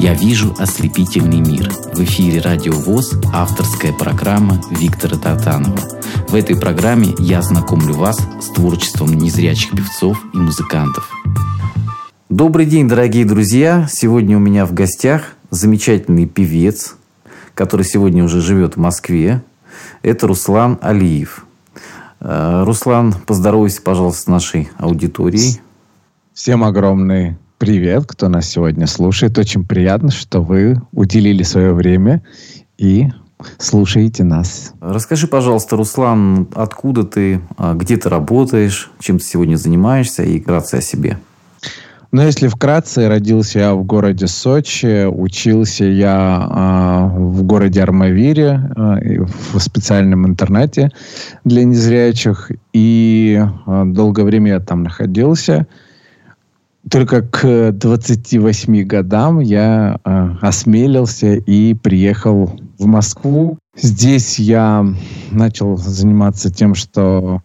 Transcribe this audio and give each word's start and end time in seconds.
Я 0.00 0.14
вижу 0.14 0.54
ослепительный 0.56 1.40
мир. 1.40 1.72
В 1.92 1.98
эфире 2.04 2.40
Радио 2.40 2.72
ВОЗ 2.72 3.18
авторская 3.34 3.92
программа 3.92 4.62
Виктора 4.70 5.18
Татанова. 5.18 5.76
В 6.28 6.36
этой 6.36 6.56
программе 6.56 7.16
я 7.18 7.42
знакомлю 7.42 7.94
вас 7.94 8.16
с 8.40 8.46
творчеством 8.50 9.12
незрячих 9.14 9.72
певцов 9.72 10.24
и 10.32 10.36
музыкантов. 10.36 11.10
Добрый 12.28 12.64
день, 12.66 12.86
дорогие 12.86 13.24
друзья! 13.24 13.88
Сегодня 13.90 14.36
у 14.36 14.40
меня 14.40 14.66
в 14.66 14.72
гостях 14.72 15.34
замечательный 15.50 16.26
певец, 16.26 16.94
который 17.54 17.84
сегодня 17.84 18.22
уже 18.22 18.40
живет 18.40 18.76
в 18.76 18.78
Москве. 18.78 19.42
Это 20.02 20.28
Руслан 20.28 20.78
Алиев. 20.80 21.44
Э, 22.20 22.62
Руслан, 22.64 23.14
поздоровайся, 23.26 23.82
пожалуйста, 23.82 24.22
с 24.22 24.26
нашей 24.28 24.68
аудиторией. 24.78 25.60
Всем 26.34 26.62
огромный 26.62 27.36
привет, 27.58 28.04
кто 28.06 28.28
нас 28.28 28.48
сегодня 28.48 28.86
слушает. 28.86 29.36
Очень 29.36 29.64
приятно, 29.64 30.10
что 30.10 30.40
вы 30.40 30.80
уделили 30.92 31.42
свое 31.42 31.74
время 31.74 32.22
и 32.78 33.08
слушаете 33.58 34.24
нас. 34.24 34.72
Расскажи, 34.80 35.26
пожалуйста, 35.26 35.76
Руслан, 35.76 36.48
откуда 36.54 37.02
ты, 37.02 37.40
а, 37.56 37.74
где 37.74 37.96
ты 37.96 38.08
работаешь, 38.08 38.90
чем 39.00 39.18
ты 39.18 39.24
сегодня 39.24 39.56
занимаешься 39.56 40.22
и 40.22 40.40
вкратце 40.40 40.76
о 40.76 40.80
себе. 40.80 41.18
Ну, 42.10 42.22
если 42.22 42.48
вкратце, 42.48 43.06
родился 43.06 43.58
я 43.58 43.74
в 43.74 43.84
городе 43.84 44.28
Сочи, 44.28 45.04
учился 45.04 45.84
я 45.84 47.10
э, 47.12 47.18
в 47.18 47.42
городе 47.42 47.82
Армавире 47.82 48.72
э, 48.74 49.24
в 49.52 49.58
специальном 49.58 50.26
интернате 50.26 50.90
для 51.44 51.64
незрячих, 51.64 52.50
и 52.72 53.38
э, 53.66 53.82
долгое 53.84 54.24
время 54.24 54.52
я 54.52 54.60
там 54.60 54.84
находился– 54.84 55.66
только 56.90 57.22
к 57.22 57.72
28 57.72 58.82
годам 58.84 59.40
я 59.40 59.98
э, 60.04 60.28
осмелился 60.40 61.34
и 61.34 61.74
приехал 61.74 62.58
в 62.78 62.86
Москву. 62.86 63.58
Здесь 63.76 64.38
я 64.38 64.86
начал 65.30 65.76
заниматься 65.76 66.52
тем, 66.52 66.74
что 66.74 67.42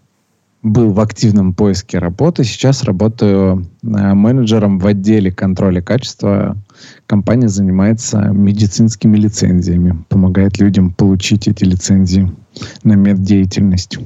был 0.64 0.94
в 0.94 1.00
активном 1.02 1.54
поиске 1.54 2.00
работы. 2.00 2.44
Сейчас 2.46 2.84
работаю 2.84 3.68
э, 3.84 4.14
менеджером 4.14 4.80
в 4.80 4.88
отделе 4.88 5.32
контроля 5.32 5.82
качества. 5.82 6.58
Компания 7.06 7.50
занимается 7.50 8.20
медицинскими 8.30 9.18
лицензиями, 9.18 10.04
помогает 10.08 10.60
людям 10.60 10.94
получить 10.94 11.48
эти 11.48 11.66
лицензии 11.66 12.32
на 12.84 12.94
меддеятельность. 12.94 14.00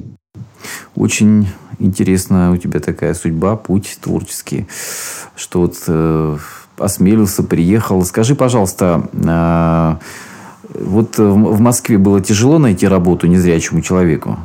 Очень 0.94 1.48
интересная 1.78 2.50
у 2.50 2.56
тебя 2.56 2.80
такая 2.80 3.14
судьба, 3.14 3.56
путь 3.56 3.98
творческий, 4.00 4.66
что 5.36 5.60
вот 5.60 5.76
э, 5.86 6.38
осмелился, 6.76 7.42
приехал. 7.42 8.04
Скажи, 8.04 8.34
пожалуйста, 8.34 9.08
э, 9.12 9.96
вот 10.74 11.18
в 11.18 11.60
Москве 11.60 11.98
было 11.98 12.20
тяжело 12.20 12.58
найти 12.58 12.86
работу 12.88 13.26
незрячему 13.26 13.80
человеку? 13.80 14.38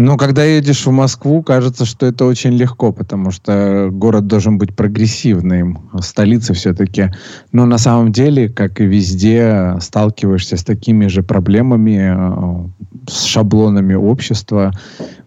Но 0.00 0.16
когда 0.16 0.42
едешь 0.42 0.86
в 0.86 0.90
Москву, 0.90 1.42
кажется, 1.42 1.84
что 1.84 2.06
это 2.06 2.24
очень 2.24 2.52
легко, 2.52 2.90
потому 2.90 3.30
что 3.30 3.90
город 3.92 4.26
должен 4.26 4.56
быть 4.56 4.74
прогрессивным, 4.74 5.90
столица 6.00 6.54
все-таки. 6.54 7.10
Но 7.52 7.66
на 7.66 7.76
самом 7.76 8.10
деле, 8.10 8.48
как 8.48 8.80
и 8.80 8.86
везде, 8.86 9.76
сталкиваешься 9.78 10.56
с 10.56 10.64
такими 10.64 11.06
же 11.08 11.22
проблемами, 11.22 12.14
э, 12.16 12.68
с 13.10 13.24
шаблонами 13.24 13.92
общества. 13.92 14.72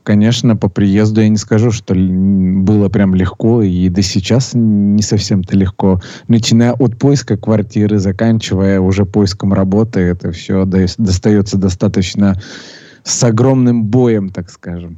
Конечно, 0.01 0.55
по 0.55 0.69
приезду 0.69 1.21
я 1.21 1.29
не 1.29 1.37
скажу, 1.37 1.69
что 1.69 1.93
было 1.93 2.89
прям 2.89 3.13
легко, 3.13 3.61
и 3.61 3.89
до 3.89 4.01
сейчас 4.01 4.53
не 4.55 5.03
совсем-то 5.03 5.55
легко. 5.55 6.01
Начиная 6.27 6.73
от 6.73 6.97
поиска 6.97 7.37
квартиры, 7.37 7.99
заканчивая 7.99 8.79
уже 8.79 9.05
поиском 9.05 9.53
работы, 9.53 9.99
это 9.99 10.31
все 10.31 10.65
достается 10.65 11.59
достаточно 11.59 12.41
с 13.03 13.23
огромным 13.23 13.83
боем, 13.83 14.29
так 14.29 14.49
скажем. 14.49 14.97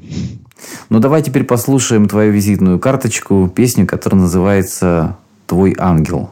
Ну, 0.90 1.00
давай 1.00 1.22
теперь 1.22 1.44
послушаем 1.44 2.08
твою 2.08 2.32
визитную 2.32 2.80
карточку, 2.80 3.52
песню, 3.54 3.86
которая 3.86 4.22
называется 4.22 5.18
«Твой 5.48 5.76
ангел». 5.78 6.32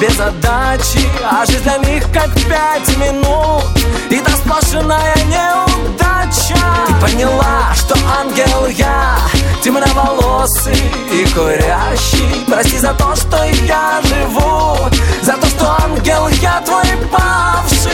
без 0.00 0.16
задачи 0.16 1.00
А 1.24 1.44
жизнь 1.46 1.62
для 1.62 1.78
них 1.78 2.04
как 2.12 2.32
пять 2.48 2.96
минут. 2.98 3.64
И 4.10 4.18
та 4.18 4.30
сплошная 4.32 5.16
неудача. 5.26 6.56
Ты 6.86 6.94
поняла, 7.00 7.74
что 7.74 7.94
ангел 8.18 8.66
я 8.66 9.18
Темноволосый 9.62 10.76
и 11.12 11.26
курящий. 11.34 12.44
Прости 12.46 12.78
за 12.78 12.94
то, 12.94 13.14
что 13.16 13.42
я 13.44 14.00
живу 14.04 14.76
За 15.22 15.32
то, 15.32 15.46
что 15.46 15.76
ангел 15.84 16.28
я 16.28 16.60
твой 16.64 16.84
павший. 17.10 17.90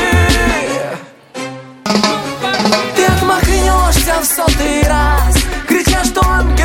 Ты 2.96 3.04
отмахнешься 3.04 4.14
в 4.20 4.24
сотый 4.24 4.82
раз 4.88 5.36
Крича, 5.66 6.04
что 6.04 6.20
ангелы 6.26 6.61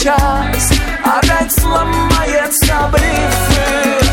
тот 0.00 0.04
же 0.04 0.04
час 0.04 0.72
Опять 1.04 1.52
сломается 1.52 2.90
брифы 2.92 4.06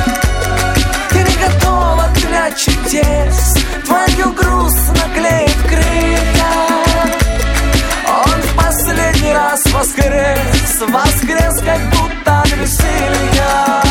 Ты 1.10 1.20
не 1.20 1.36
готова 1.38 2.08
для 2.16 2.52
чудес 2.52 3.56
ангел 3.90 4.32
грустно 4.34 5.10
клеит 5.16 5.58
крылья 5.68 6.54
Он 8.08 8.42
в 8.42 8.56
последний 8.56 9.34
раз 9.34 9.64
воскрес 9.74 10.82
Воскрес, 10.90 11.62
как 11.66 11.82
будто 11.92 12.42
от 12.42 12.52
веселья 12.52 13.87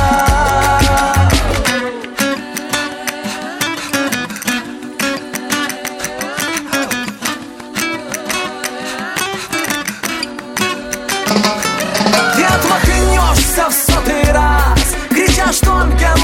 Yaş 15.47 15.59
тонким 15.61 16.19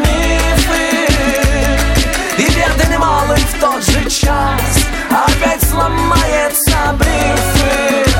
мифы 0.00 1.06
И 2.38 2.46
бедный 2.46 2.98
малый 2.98 3.36
в 3.36 3.60
тот 3.60 3.84
же 3.84 4.08
час. 4.08 4.86
Опять 5.10 5.62
сломается 5.68 6.78
брифы 6.98 8.10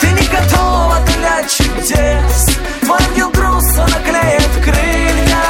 Ты 0.00 0.06
не 0.08 0.26
готова 0.26 0.96
для 1.06 1.42
чудес. 1.44 2.58
Твой 2.80 2.98
ангел 2.98 3.30
грустно 3.30 3.86
наклеит 3.86 4.50
крылья 4.64 5.44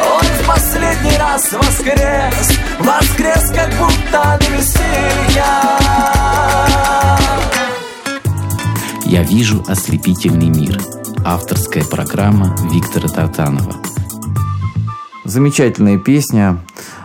Он 0.00 0.24
в 0.24 0.46
последний 0.48 1.16
раз 1.18 1.52
воскрес. 1.52 2.58
Воскрес, 2.80 3.52
как 3.54 3.70
будто 3.74 4.02
на 4.12 4.38
веселья 4.48 5.46
Я 9.04 9.22
вижу 9.22 9.64
ослепительный 9.68 10.48
мир— 10.48 10.80
Авторская 11.28 11.82
программа 11.82 12.54
Виктора 12.72 13.08
Татанова 13.08 13.74
Замечательная 15.24 15.98
песня. 15.98 16.60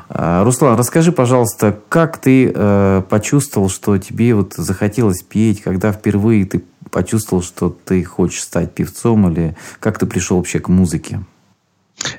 А, 0.09 0.44
Руслан, 0.44 0.77
расскажи, 0.77 1.12
пожалуйста, 1.12 1.79
как 1.89 2.19
ты 2.19 2.51
э, 2.53 3.01
почувствовал, 3.09 3.68
что 3.68 3.97
тебе 3.97 4.35
вот 4.35 4.53
захотелось 4.53 5.23
петь, 5.23 5.63
когда 5.63 5.91
впервые 5.91 6.45
ты 6.45 6.63
почувствовал, 6.91 7.41
что 7.41 7.71
ты 7.71 8.03
хочешь 8.03 8.44
стать 8.44 8.75
певцом, 8.75 9.27
или 9.31 9.57
как 9.79 9.97
ты 9.97 10.06
пришел 10.06 10.38
вообще 10.38 10.59
к 10.59 10.67
музыке? 10.67 11.21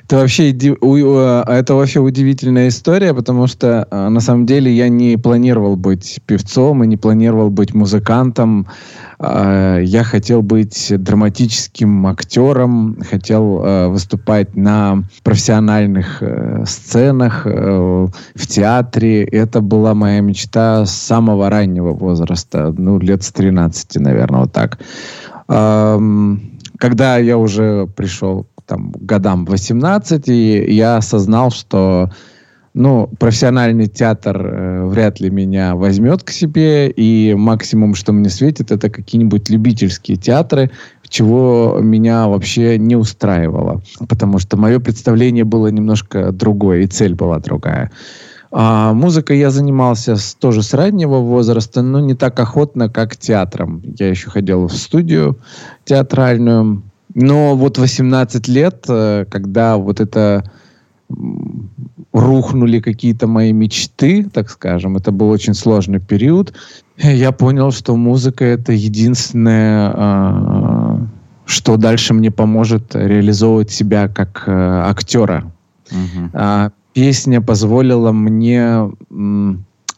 Это 0.05 0.17
вообще, 0.17 0.51
это 0.51 1.73
вообще 1.75 1.99
удивительная 1.99 2.67
история, 2.67 3.13
потому 3.13 3.47
что 3.47 3.87
а, 3.89 4.09
на 4.09 4.19
самом 4.19 4.45
деле 4.45 4.71
я 4.71 4.89
не 4.89 5.17
планировал 5.17 5.75
быть 5.75 6.19
певцом 6.25 6.83
и 6.83 6.87
не 6.87 6.97
планировал 6.97 7.49
быть 7.49 7.73
музыкантом. 7.73 8.67
А, 9.19 9.79
я 9.79 10.03
хотел 10.03 10.41
быть 10.41 10.93
драматическим 10.95 12.05
актером, 12.07 12.97
хотел 13.09 13.61
а, 13.63 13.89
выступать 13.89 14.55
на 14.55 15.03
профессиональных 15.23 16.21
э, 16.21 16.63
сценах, 16.67 17.43
э, 17.45 18.07
в 18.35 18.47
театре. 18.47 19.23
Это 19.23 19.61
была 19.61 19.93
моя 19.93 20.21
мечта 20.21 20.85
с 20.85 20.91
самого 20.91 21.49
раннего 21.49 21.91
возраста, 21.91 22.73
ну, 22.77 22.99
лет 22.99 23.23
с 23.23 23.31
13, 23.31 23.95
наверное, 23.95 24.41
вот 24.41 24.53
так. 24.53 24.79
Когда 26.77 27.17
я 27.17 27.37
уже 27.37 27.87
пришел 27.95 28.47
там, 28.73 28.91
годам 28.99 29.45
18, 29.45 30.29
и 30.29 30.73
я 30.73 30.97
осознал, 30.97 31.51
что 31.51 32.09
ну, 32.73 33.07
профессиональный 33.19 33.85
театр 33.85 34.35
э, 34.43 34.85
вряд 34.87 35.19
ли 35.19 35.29
меня 35.29 35.75
возьмет 35.75 36.23
к 36.23 36.31
себе, 36.31 36.89
и 36.89 37.35
максимум, 37.35 37.93
что 37.93 38.13
мне 38.13 38.29
светит, 38.29 38.71
это 38.71 38.89
какие-нибудь 38.89 39.47
любительские 39.51 40.17
театры, 40.17 40.71
чего 41.07 41.77
меня 41.81 42.27
вообще 42.27 42.79
не 42.79 42.95
устраивало, 42.95 43.83
потому 44.09 44.39
что 44.39 44.57
мое 44.57 44.79
представление 44.79 45.43
было 45.43 45.67
немножко 45.67 46.31
другое, 46.31 46.81
и 46.81 46.87
цель 46.87 47.13
была 47.13 47.37
другая. 47.37 47.91
А 48.49 48.93
музыкой 48.93 49.37
я 49.37 49.51
занимался 49.51 50.15
с, 50.15 50.33
тоже 50.33 50.63
с 50.63 50.73
раннего 50.73 51.17
возраста, 51.17 51.83
но 51.83 51.99
не 51.99 52.15
так 52.15 52.39
охотно, 52.39 52.89
как 52.89 53.17
театром. 53.17 53.83
Я 53.99 54.09
еще 54.09 54.31
ходил 54.31 54.67
в 54.67 54.73
студию 54.73 55.37
театральную, 55.85 56.81
но 57.15 57.55
вот 57.55 57.77
18 57.77 58.47
лет, 58.47 58.85
э, 58.87 59.25
когда 59.29 59.77
вот 59.77 59.99
это 59.99 60.43
рухнули 62.11 62.79
какие-то 62.79 63.27
мои 63.27 63.51
мечты, 63.51 64.25
так 64.33 64.49
скажем, 64.49 64.97
это 64.97 65.11
был 65.11 65.29
очень 65.29 65.53
сложный 65.53 65.99
период, 65.99 66.53
я 66.97 67.31
понял, 67.31 67.71
что 67.71 67.95
музыка 67.95 68.45
это 68.45 68.71
единственное, 68.71 69.91
а, 69.93 71.07
что 71.45 71.77
дальше 71.77 72.13
мне 72.13 72.31
поможет 72.31 72.95
реализовывать 72.95 73.71
себя 73.71 74.07
как 74.07 74.43
э, 74.47 74.51
актера. 74.51 75.51
Uh-huh. 75.89 76.71
Песня 76.93 77.41
позволила 77.41 78.11
мне 78.11 78.91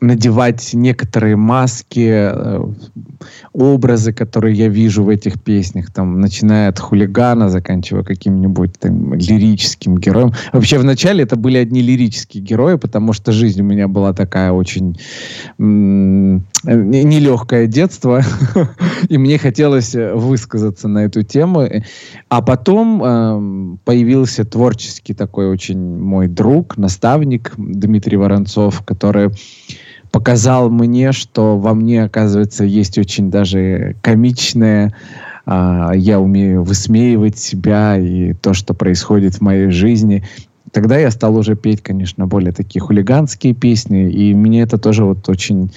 надевать 0.01 0.71
некоторые 0.73 1.35
маски, 1.35 2.09
э, 2.11 2.65
образы, 3.53 4.13
которые 4.13 4.55
я 4.55 4.67
вижу 4.67 5.03
в 5.03 5.09
этих 5.09 5.41
песнях, 5.41 5.91
там, 5.91 6.19
начиная 6.19 6.69
от 6.69 6.79
хулигана, 6.79 7.49
заканчивая 7.49 8.03
каким-нибудь 8.03 8.73
там 8.79 9.13
лирическим 9.13 9.97
героем. 9.97 10.33
Вообще, 10.53 10.77
вначале 10.77 11.23
это 11.23 11.35
были 11.35 11.57
одни 11.57 11.81
лирические 11.81 12.43
герои, 12.43 12.75
потому 12.75 13.13
что 13.13 13.31
жизнь 13.31 13.61
у 13.61 13.63
меня 13.63 13.87
была 13.87 14.13
такая 14.13 14.51
очень 14.51 14.97
нелегкое 15.57 17.67
детство, 17.67 18.21
и 19.09 19.17
мне 19.17 19.37
хотелось 19.37 19.95
высказаться 19.95 20.87
на 20.87 21.05
эту 21.05 21.23
тему. 21.23 21.67
А 22.29 22.41
потом 22.41 23.01
э, 23.03 23.77
появился 23.85 24.45
творческий 24.45 25.13
такой 25.13 25.47
очень 25.47 25.97
мой 25.97 26.27
друг, 26.27 26.77
наставник 26.77 27.53
Дмитрий 27.57 28.17
Воронцов, 28.17 28.83
который 28.83 29.31
показал 30.15 30.69
мне, 30.69 31.11
что 31.11 31.57
во 31.57 31.73
мне, 31.73 32.05
оказывается, 32.05 32.63
есть 32.63 32.97
очень 32.97 33.29
даже 33.29 33.97
комичное, 34.01 34.95
а, 35.45 35.91
я 35.93 36.21
умею 36.21 36.63
высмеивать 36.63 37.37
себя 37.37 37.97
и 37.97 38.31
то, 38.31 38.53
что 38.53 38.73
происходит 38.73 39.35
в 39.35 39.41
моей 39.41 39.71
жизни. 39.71 40.23
Тогда 40.71 40.97
я 40.97 41.11
стал 41.11 41.35
уже 41.35 41.57
петь, 41.57 41.81
конечно, 41.81 42.27
более 42.27 42.53
такие 42.53 42.79
хулиганские 42.79 43.53
песни, 43.53 44.09
и 44.09 44.33
мне 44.33 44.61
это 44.61 44.77
тоже 44.77 45.03
вот 45.03 45.27
очень 45.27 45.73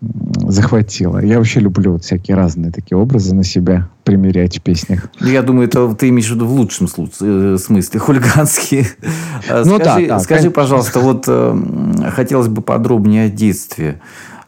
захватило. 0.00 1.18
Я 1.18 1.38
вообще 1.38 1.60
люблю 1.60 1.92
вот 1.92 2.04
всякие 2.04 2.36
разные 2.36 2.70
такие 2.70 2.96
образы 2.96 3.34
на 3.34 3.44
себя 3.44 3.88
примерять 4.04 4.58
в 4.58 4.62
песнях. 4.62 5.10
Ну, 5.20 5.28
я 5.28 5.42
думаю, 5.42 5.66
это 5.66 5.92
ты 5.94 6.08
имеешь 6.08 6.28
в 6.28 6.34
виду 6.34 6.46
в 6.46 6.52
лучшем 6.52 6.86
э, 6.86 7.56
смысле, 7.58 8.00
хулиганские. 8.00 8.86
А 9.48 9.64
ну, 9.64 9.76
скажи, 9.76 10.06
да, 10.06 10.14
да, 10.14 10.20
скажи 10.20 10.40
конечно. 10.40 10.50
пожалуйста, 10.50 11.00
вот 11.00 11.24
э, 11.26 12.10
хотелось 12.14 12.48
бы 12.48 12.62
подробнее 12.62 13.26
о 13.26 13.28
детстве. 13.28 14.00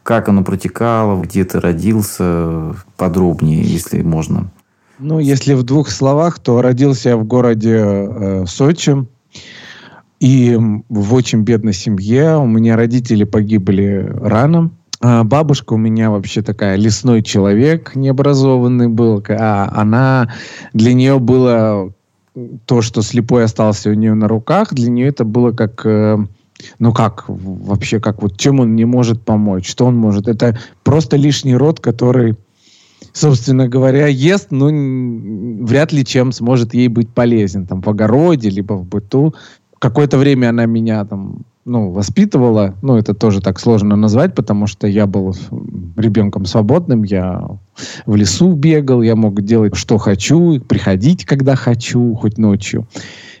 Как 0.03 0.29
оно 0.29 0.43
протекало, 0.43 1.21
где 1.21 1.43
ты 1.43 1.59
родился, 1.59 2.75
подробнее, 2.97 3.61
если 3.61 4.01
можно. 4.01 4.51
Ну, 4.97 5.19
если 5.19 5.53
в 5.53 5.63
двух 5.63 5.89
словах, 5.89 6.39
то 6.39 6.61
родился 6.61 7.09
я 7.09 7.17
в 7.17 7.25
городе 7.25 7.77
э, 7.77 8.45
Сочи. 8.47 9.05
И 10.19 10.55
в 10.87 11.13
очень 11.15 11.41
бедной 11.41 11.73
семье. 11.73 12.37
У 12.37 12.45
меня 12.45 12.75
родители 12.75 13.23
погибли 13.23 14.07
рано. 14.21 14.69
А, 15.01 15.23
бабушка 15.23 15.73
у 15.73 15.77
меня 15.77 16.11
вообще 16.11 16.43
такая 16.43 16.75
лесной 16.75 17.23
человек, 17.23 17.95
необразованный 17.95 18.87
был. 18.87 19.23
А 19.29 19.71
она, 19.73 20.31
для 20.73 20.93
нее 20.93 21.19
было 21.19 21.91
то, 22.65 22.81
что 22.81 23.01
слепой 23.01 23.43
остался 23.43 23.89
у 23.89 23.93
нее 23.93 24.13
на 24.13 24.27
руках, 24.27 24.73
для 24.73 24.89
нее 24.89 25.07
это 25.07 25.25
было 25.25 25.51
как... 25.51 25.85
Э, 25.85 26.17
ну 26.77 26.93
как 26.93 27.25
вообще, 27.27 27.99
как 27.99 28.21
вот 28.21 28.37
чем 28.37 28.59
он 28.59 28.75
не 28.75 28.85
может 28.85 29.23
помочь, 29.23 29.67
что 29.67 29.87
он 29.87 29.97
может? 29.97 30.27
Это 30.27 30.59
просто 30.83 31.17
лишний 31.17 31.55
род, 31.55 31.79
который, 31.79 32.35
собственно 33.11 33.67
говоря, 33.67 34.05
ест, 34.05 34.51
но 34.51 34.67
вряд 35.65 35.91
ли 35.91 36.05
чем 36.05 36.31
сможет 36.31 36.75
ей 36.75 36.87
быть 36.87 37.09
полезен, 37.09 37.65
там 37.65 37.81
в 37.81 37.89
огороде 37.89 38.49
либо 38.49 38.73
в 38.73 38.85
быту. 38.85 39.33
Какое-то 39.79 40.19
время 40.19 40.49
она 40.49 40.67
меня 40.67 41.03
там 41.05 41.39
ну, 41.65 41.91
воспитывала. 41.91 42.75
Ну, 42.81 42.97
это 42.97 43.13
тоже 43.13 43.41
так 43.41 43.59
сложно 43.59 43.95
назвать, 43.95 44.33
потому 44.35 44.67
что 44.67 44.87
я 44.87 45.05
был 45.05 45.35
ребенком 45.95 46.45
свободным, 46.45 47.03
я 47.03 47.43
в 48.05 48.15
лесу 48.15 48.53
бегал, 48.53 49.01
я 49.01 49.15
мог 49.15 49.41
делать, 49.41 49.75
что 49.75 49.97
хочу, 49.97 50.59
приходить, 50.59 51.25
когда 51.25 51.55
хочу, 51.55 52.15
хоть 52.15 52.37
ночью. 52.37 52.87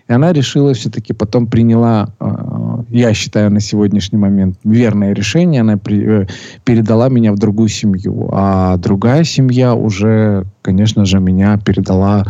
И 0.07 0.13
она 0.13 0.33
решила 0.33 0.73
все-таки, 0.73 1.13
потом 1.13 1.47
приняла, 1.47 2.13
э, 2.19 2.83
я 2.89 3.13
считаю, 3.13 3.51
на 3.51 3.59
сегодняшний 3.59 4.17
момент 4.17 4.57
верное 4.63 5.13
решение. 5.13 5.61
Она 5.61 5.77
при, 5.77 6.23
э, 6.23 6.27
передала 6.63 7.09
меня 7.09 7.31
в 7.31 7.39
другую 7.39 7.69
семью. 7.69 8.29
А 8.33 8.77
другая 8.77 9.23
семья 9.23 9.73
уже, 9.73 10.45
конечно 10.61 11.05
же, 11.05 11.19
меня 11.19 11.57
передала 11.57 12.25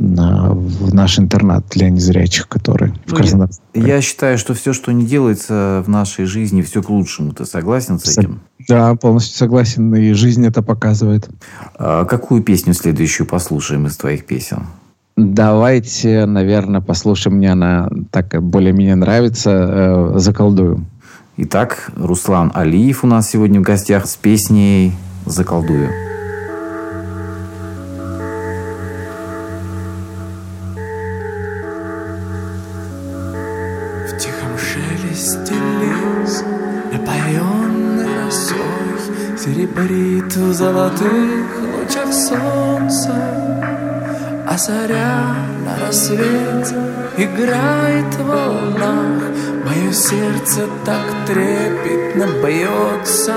на, 0.00 0.54
в 0.54 0.94
наш 0.94 1.18
интернат 1.18 1.66
для 1.70 1.90
незрячих, 1.90 2.48
который 2.48 2.94
ну, 3.06 3.14
в 3.14 3.14
Краснодаре. 3.14 3.52
Я, 3.74 3.96
я 3.96 4.00
считаю, 4.00 4.38
что 4.38 4.54
все, 4.54 4.72
что 4.72 4.92
не 4.92 5.04
делается 5.04 5.84
в 5.86 5.90
нашей 5.90 6.24
жизни, 6.24 6.62
все 6.62 6.82
к 6.82 6.88
лучшему. 6.88 7.32
Ты 7.32 7.44
согласен 7.44 7.98
с 7.98 8.16
этим? 8.16 8.40
Да, 8.66 8.94
полностью 8.94 9.36
согласен. 9.36 9.94
И 9.94 10.12
жизнь 10.12 10.44
это 10.46 10.62
показывает. 10.62 11.28
А 11.74 12.06
какую 12.06 12.42
песню 12.42 12.72
следующую 12.72 13.26
послушаем 13.26 13.86
из 13.86 13.96
твоих 13.98 14.24
песен? 14.24 14.62
Давайте, 15.16 16.24
наверное, 16.24 16.80
послушаем. 16.80 17.36
Мне 17.36 17.52
она 17.52 17.90
так 18.10 18.42
более-менее 18.42 18.94
нравится. 18.94 19.50
Э, 19.50 20.18
«Заколдую». 20.18 20.86
Итак, 21.36 21.90
Руслан 21.94 22.50
Алиев 22.54 23.04
у 23.04 23.06
нас 23.06 23.28
сегодня 23.28 23.60
в 23.60 23.64
гостях 23.64 24.06
с 24.06 24.16
песней 24.16 24.94
«Заколдую». 25.26 25.90
Серебрит 39.42 40.36
в 40.36 40.52
золотых 40.52 41.46
лучах 41.60 42.12
солнца. 42.12 43.14
А 44.46 44.56
заря 44.58 45.34
на 45.64 45.86
рассвете 45.86 46.76
играет 47.16 48.14
в 48.14 48.26
волнах. 48.26 49.22
Мое 49.64 49.92
сердце 49.92 50.68
так 50.84 51.04
трепетно 51.26 52.26
бьется. 52.44 53.34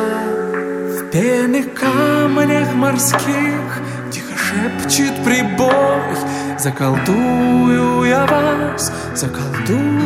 В 0.98 1.12
пенных 1.12 1.74
камнях 1.74 2.74
морских 2.76 3.82
Тихо 4.12 4.38
шепчет 4.38 5.24
прибой. 5.24 6.18
Заколдую 6.60 8.04
я 8.04 8.26
вас, 8.26 8.92
заколдую 9.16 10.04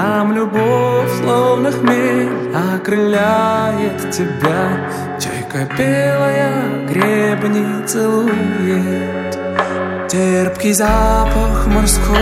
Там 0.00 0.32
любовь, 0.32 1.10
словно 1.20 1.72
хмель, 1.72 2.54
окрыляет 2.54 4.12
тебя. 4.12 4.78
Чайка 5.18 5.68
белая 5.76 6.86
гребни 6.86 7.84
целует. 7.84 9.36
Терпкий 10.08 10.72
запах 10.72 11.66
морской 11.66 12.16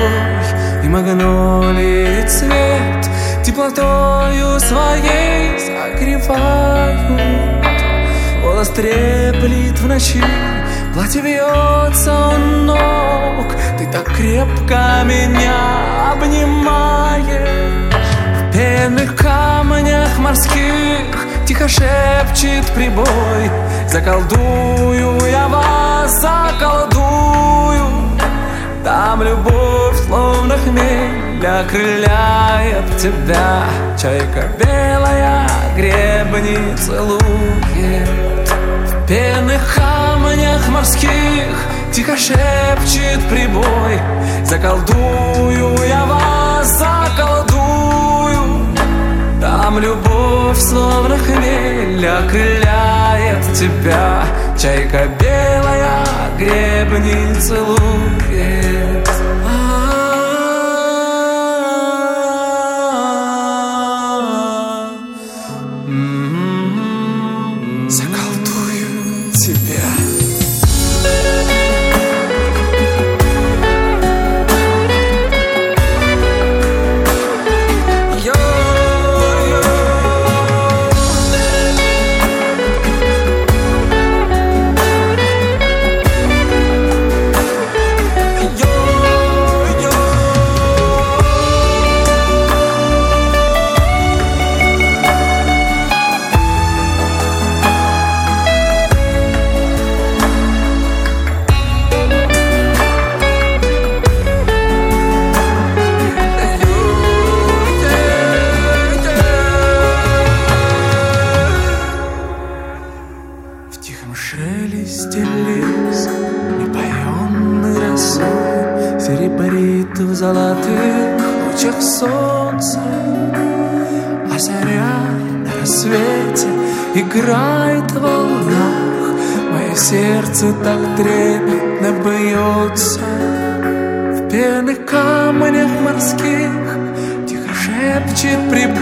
и 0.85 0.89
магнолии 0.89 2.27
цвет. 2.27 3.11
Теплотою 3.45 4.59
своей 4.59 5.59
согревают. 5.61 7.21
Голос 8.43 8.71
треплет 8.71 9.79
в 9.79 9.87
ночи 9.87 10.25
Платье 10.97 11.21
вьется 11.21 12.29
у 12.29 12.39
ног 12.65 13.55
так 13.97 14.15
крепко 14.15 15.03
меня 15.05 16.13
обнимаешь 16.13 17.25
В 18.51 18.53
пенных 18.53 19.17
камнях 19.17 20.19
морских 20.19 21.27
Тихо 21.47 21.69
шепчет 21.69 22.67
прибой. 22.75 23.07
Заколдую 23.89 25.31
я 25.31 25.47
вас, 25.47 26.21
заколдую. 26.21 27.87
Там 28.85 29.23
любовь, 29.23 29.97
словно 30.07 30.57
хмель 30.59 31.47
Окрыляет 31.47 32.97
тебя. 32.99 33.63
Чайка 33.97 34.49
белая 34.59 35.49
гребни 35.77 36.77
целует. 36.77 37.21
В 38.89 39.07
пенных 39.07 39.77
камнях 39.77 40.69
морских 40.69 41.76
Тихо 41.97 42.15
шепчет 42.15 43.27
прибой. 43.31 43.99
Заколдую 44.45 45.77
я 45.89 46.05
вас, 46.05 46.79
заколдую. 46.79 48.67
Там 49.41 49.79
любовь, 49.79 50.59
словно 50.59 51.17
хмель 51.17 52.07
Окрыляет 52.07 53.51
тебя. 53.55 54.27
Чайка 54.59 55.09
белая 55.19 56.05
гребни 56.37 57.41
целует 57.41 59.06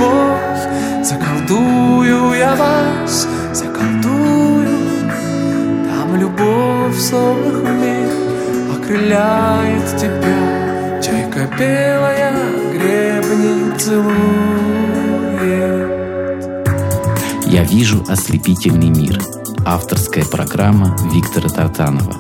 прибой 0.05 1.05
Заколдую 1.05 2.35
я 2.35 2.55
вас, 2.57 3.29
заколдую. 3.53 5.11
Там 5.89 6.17
любовь, 6.17 6.99
словно 6.99 7.61
хмель 7.61 8.09
Окрыляет 8.77 9.97
тебя. 9.97 11.01
Чайка 11.03 11.49
белая 11.59 12.33
гребни 12.73 13.79
целует. 13.79 14.15
«Я 17.47 17.63
вижу 17.65 18.05
ослепительный 18.09 18.89
мир»– 18.89 19.21
авторская 19.67 20.25
программа 20.25 20.97
Виктора 21.13 21.49
Тартанова. 21.49 22.17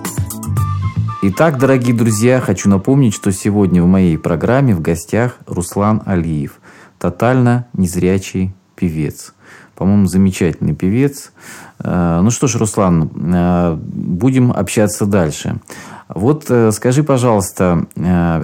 Итак, 1.23 1.59
дорогие 1.59 1.95
друзья, 1.95 2.39
хочу 2.39 2.69
напомнить, 2.69 3.15
что 3.15 3.33
сегодня 3.33 3.83
в 3.83 3.87
моей 3.87 4.19
программе 4.19 4.75
в 4.75 4.83
гостях 4.83 5.39
Руслан 5.47 6.03
Алиев, 6.05 6.61
тотально 7.05 7.67
незрячий 7.75 8.55
певец. 8.77 9.35
По-моему, 9.75 10.07
замечательный 10.07 10.75
певец. 10.75 11.33
Э, 11.79 12.21
Ну 12.23 12.31
что 12.31 12.47
ж, 12.47 12.57
Руслан, 12.57 13.11
э, 13.15 13.77
будем 13.77 14.51
общаться 14.51 15.05
дальше. 15.05 15.61
Вот 16.09 16.47
э, 16.49 16.73
скажи, 16.73 17.03
пожалуйста, 17.03 17.87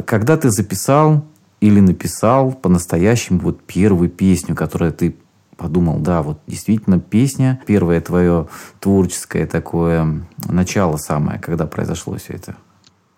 когда 0.05 0.37
ты 0.37 0.51
записал 0.51 1.25
или 1.63 1.81
написал 1.81 2.53
по-настоящему 2.53 3.39
вот 3.41 3.63
первую 3.63 4.11
песню, 4.11 4.55
которую 4.55 4.93
ты 4.93 5.17
подумал, 5.57 5.99
да, 5.99 6.21
вот 6.21 6.41
действительно 6.47 7.01
песня, 7.01 7.63
первое 7.67 8.03
твое 8.03 8.47
творческое 8.79 9.47
такое 9.47 10.27
начало 10.47 10.99
самое, 10.99 11.39
когда 11.39 11.67
произошло 11.67 12.17
все 12.17 12.35
это? 12.35 12.57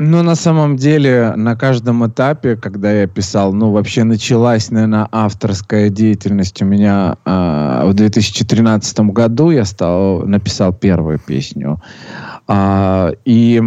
Ну, 0.04 0.22
на 0.24 0.34
самом 0.34 0.76
деле, 0.76 1.32
на 1.36 1.54
каждом 1.54 2.04
этапе, 2.04 2.56
когда 2.56 2.90
я 2.90 3.06
писал, 3.06 3.52
ну, 3.52 3.70
вообще 3.70 4.02
началась, 4.02 4.70
наверное, 4.72 5.08
авторская 5.12 5.90
деятельность 5.90 6.60
у 6.60 6.64
меня 6.64 7.18
э, 7.24 7.82
в 7.86 7.94
2013 7.94 8.98
году. 9.00 9.50
Я 9.50 9.64
стал, 9.64 10.26
написал 10.26 10.72
первую 10.72 11.20
песню. 11.20 11.80
А, 12.48 13.12
и 13.24 13.62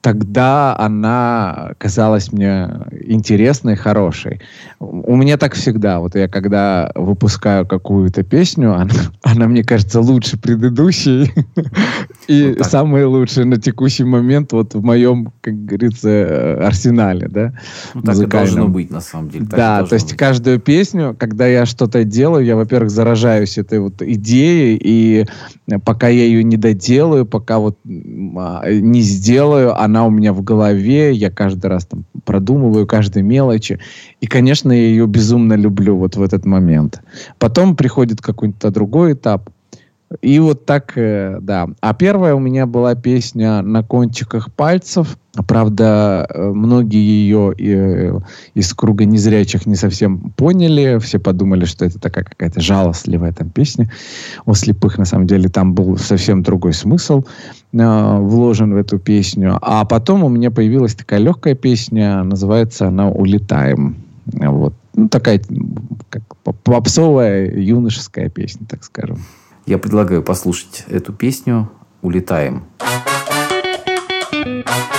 тогда 0.00 0.74
она 0.78 1.72
казалась 1.76 2.32
мне 2.32 2.70
интересной, 3.06 3.76
хорошей. 3.76 4.40
У 4.78 5.16
меня 5.16 5.36
так 5.36 5.52
всегда. 5.52 6.00
Вот 6.00 6.14
я 6.14 6.28
когда 6.28 6.90
выпускаю 6.94 7.66
какую-то 7.66 8.22
песню, 8.22 8.74
она, 8.74 8.94
она 9.22 9.48
мне 9.48 9.64
кажется 9.64 10.00
лучше 10.00 10.38
предыдущей. 10.38 11.30
И 12.28 12.48
Вот 12.48 12.58
так. 12.58 12.66
самые 12.68 13.06
лучшие 13.06 13.44
на 13.44 13.56
текущий 13.56 14.04
момент 14.04 14.52
вот 14.52 14.74
в 14.74 14.82
моем, 14.82 15.32
как 15.40 15.64
говорится, 15.64 16.08
э, 16.08 16.66
арсенале, 16.66 17.28
да, 17.28 17.52
Ну, 17.94 18.02
так 18.02 18.16
и 18.18 18.26
должно 18.26 18.68
быть, 18.68 18.90
на 18.90 19.00
самом 19.00 19.28
деле. 19.30 19.46
так 19.46 19.56
Да, 19.56 19.84
то 19.84 19.94
есть 19.94 20.10
быть. 20.10 20.18
каждую 20.18 20.58
песню, 20.60 21.14
когда 21.18 21.46
я 21.46 21.66
что-то 21.66 22.04
делаю, 22.04 22.44
я, 22.44 22.56
во-первых, 22.56 22.90
заражаюсь 22.90 23.58
этой 23.58 23.80
вот 23.80 24.00
идеей, 24.02 24.78
и 24.82 25.26
э, 25.68 25.78
пока 25.78 26.08
я 26.08 26.24
ее 26.24 26.42
не 26.44 26.56
доделаю, 26.56 27.26
пока 27.26 27.58
вот 27.58 27.78
а, 27.84 28.70
не 28.70 29.00
сделаю, 29.02 29.78
она 29.78 30.06
у 30.06 30.10
меня 30.10 30.32
в 30.32 30.42
голове, 30.42 31.12
я 31.12 31.30
каждый 31.30 31.66
раз 31.66 31.86
там 31.86 32.04
продумываю 32.24 32.86
каждой 32.86 33.22
мелочи, 33.22 33.78
и, 34.20 34.26
конечно, 34.26 34.72
я 34.72 34.86
ее 34.88 35.06
безумно 35.06 35.54
люблю 35.54 35.96
вот 35.96 36.16
в 36.16 36.22
этот 36.22 36.46
момент. 36.46 37.00
Потом 37.38 37.76
приходит 37.76 38.20
какой-то 38.20 38.70
другой 38.70 39.12
этап, 39.12 39.50
и 40.22 40.38
вот 40.38 40.66
так, 40.66 40.92
э, 40.96 41.38
да. 41.40 41.68
А 41.80 41.94
первая 41.94 42.34
у 42.34 42.38
меня 42.38 42.66
была 42.66 42.94
песня 42.94 43.62
«На 43.62 43.82
кончиках 43.82 44.52
пальцев». 44.52 45.16
Правда, 45.48 46.26
э, 46.28 46.50
многие 46.50 47.00
ее 47.00 47.54
э, 47.58 48.18
из 48.54 48.72
круга 48.74 49.04
незрячих 49.04 49.66
не 49.66 49.74
совсем 49.74 50.32
поняли. 50.36 50.98
Все 50.98 51.18
подумали, 51.18 51.64
что 51.64 51.84
это 51.84 51.98
такая 51.98 52.24
какая-то 52.24 52.60
жалостливая 52.60 53.32
там 53.32 53.50
песня. 53.50 53.90
У 54.46 54.54
слепых, 54.54 54.98
на 54.98 55.04
самом 55.04 55.26
деле, 55.26 55.48
там 55.48 55.74
был 55.74 55.96
совсем 55.98 56.42
другой 56.42 56.72
смысл 56.72 57.24
вложен 57.72 58.72
в 58.72 58.76
эту 58.76 59.00
песню. 59.00 59.58
А 59.60 59.84
потом 59.84 60.22
у 60.22 60.28
меня 60.28 60.52
появилась 60.52 60.94
такая 60.94 61.18
легкая 61.18 61.56
песня, 61.56 62.22
называется 62.22 62.86
она 62.86 63.08
«Улетаем». 63.08 63.96
Вот. 64.26 64.74
Ну, 64.94 65.08
такая 65.08 65.40
как 66.08 66.22
поп- 66.44 66.62
попсовая 66.62 67.50
юношеская 67.50 68.28
песня, 68.28 68.64
так 68.68 68.84
скажем. 68.84 69.18
Я 69.66 69.78
предлагаю 69.78 70.22
послушать 70.22 70.84
эту 70.88 71.12
песню 71.12 71.70
«Улетаем». 72.02 72.66
Где 74.30 74.93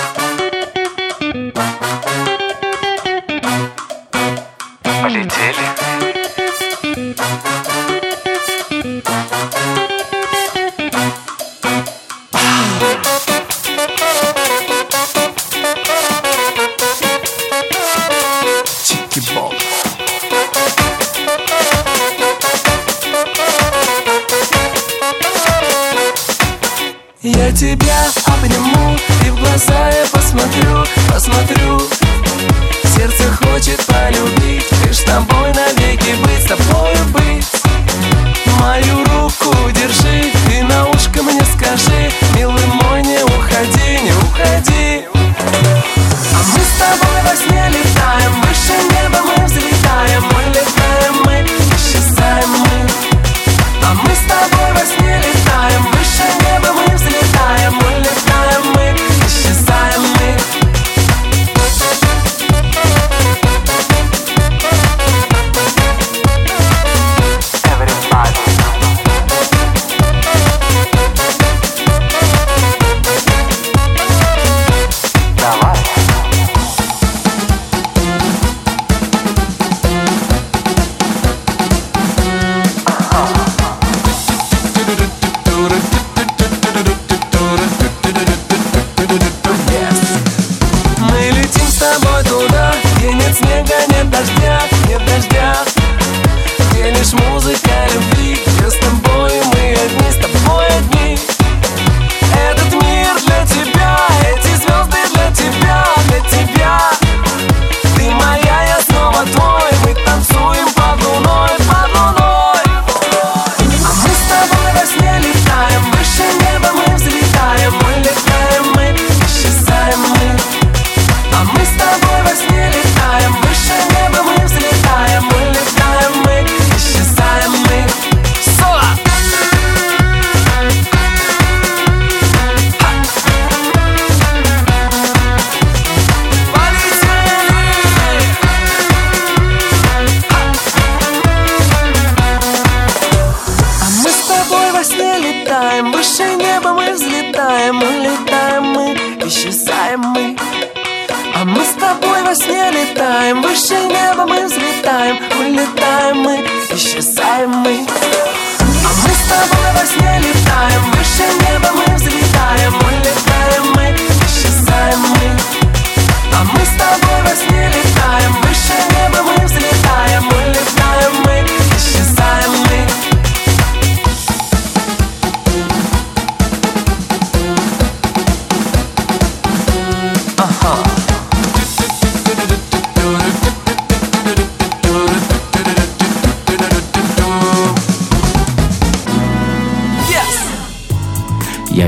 летаем 152.95 153.41
Выше 153.41 153.75
неба 153.75 154.25
мы 154.25 154.45
взлетаем 154.45 155.17
Мы 155.37 155.49
летаем, 155.49 156.17
мы 156.19 156.45
исчезаем, 156.71 157.51
мы 157.51 157.84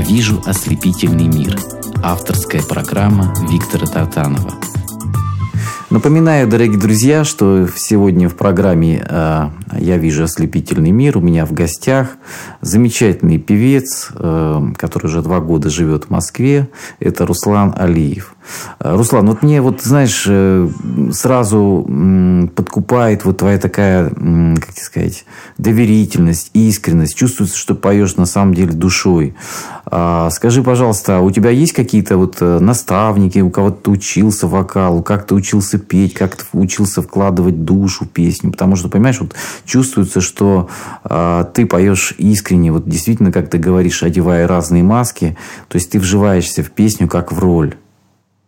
вижу 0.08 0.42
ослепительный 0.46 1.26
мир». 1.26 1.58
Авторская 2.02 2.62
программа 2.62 3.34
Виктора 3.50 3.86
Тартанова. 3.86 4.54
Напоминаю, 5.90 6.48
дорогие 6.48 6.78
друзья, 6.78 7.24
что 7.24 7.66
сегодня 7.74 8.28
в 8.28 8.36
программе 8.36 9.04
э, 9.06 9.48
«Я 9.78 9.96
вижу 9.96 10.24
ослепительный 10.24 10.90
мир» 10.90 11.18
у 11.18 11.20
меня 11.20 11.46
в 11.46 11.52
гостях 11.52 12.16
замечательный 12.60 13.38
певец, 13.38 14.10
э, 14.14 14.72
который 14.76 15.06
уже 15.06 15.22
два 15.22 15.40
года 15.40 15.70
живет 15.70 16.04
в 16.04 16.10
Москве. 16.10 16.68
Это 17.00 17.26
Руслан 17.26 17.74
Алиев. 17.76 18.34
Руслан, 18.78 19.26
вот 19.26 19.42
мне, 19.42 19.60
вот 19.60 19.82
знаешь, 19.82 20.24
э, 20.26 20.68
сразу 21.12 21.86
подкупает 22.54 23.24
вот 23.24 23.38
твоя 23.38 23.58
такая, 23.58 24.08
как 24.10 24.74
тебе 24.74 24.82
сказать, 24.82 25.24
доверительность, 25.58 26.50
искренность. 26.54 27.16
Чувствуется, 27.16 27.56
что 27.56 27.74
поешь 27.74 28.16
на 28.16 28.26
самом 28.26 28.54
деле 28.54 28.72
душой. 28.72 29.34
А, 29.86 30.30
Скажи, 30.30 30.62
пожалуйста, 30.62 31.18
а 31.18 31.20
у 31.20 31.30
тебя 31.30 31.50
есть 31.50 31.72
какие-то 31.72 32.16
вот 32.16 32.36
э, 32.40 32.58
наставники, 32.58 33.38
у 33.40 33.50
кого 33.50 33.70
ты 33.70 33.90
учился 33.90 34.46
вокалу, 34.46 35.02
как 35.02 35.26
ты 35.26 35.34
учился 35.34 35.78
петь, 35.78 36.14
как 36.14 36.36
ты 36.36 36.44
учился 36.52 37.02
вкладывать 37.02 37.64
душу 37.64 38.04
в 38.04 38.08
песню? 38.08 38.52
Потому 38.52 38.76
что, 38.76 38.88
понимаешь, 38.88 39.20
вот 39.20 39.34
чувствуется, 39.64 40.20
что 40.20 40.68
а, 41.04 41.44
ты 41.44 41.66
поешь 41.66 42.14
искренне, 42.18 42.70
вот 42.72 42.88
действительно, 42.88 43.32
как 43.32 43.50
ты 43.50 43.58
говоришь, 43.58 44.02
одевая 44.02 44.46
разные 44.46 44.82
маски, 44.82 45.36
то 45.68 45.76
есть 45.76 45.90
ты 45.90 45.98
вживаешься 45.98 46.62
в 46.62 46.70
песню 46.70 47.08
как 47.08 47.32
в 47.32 47.38
роль. 47.38 47.76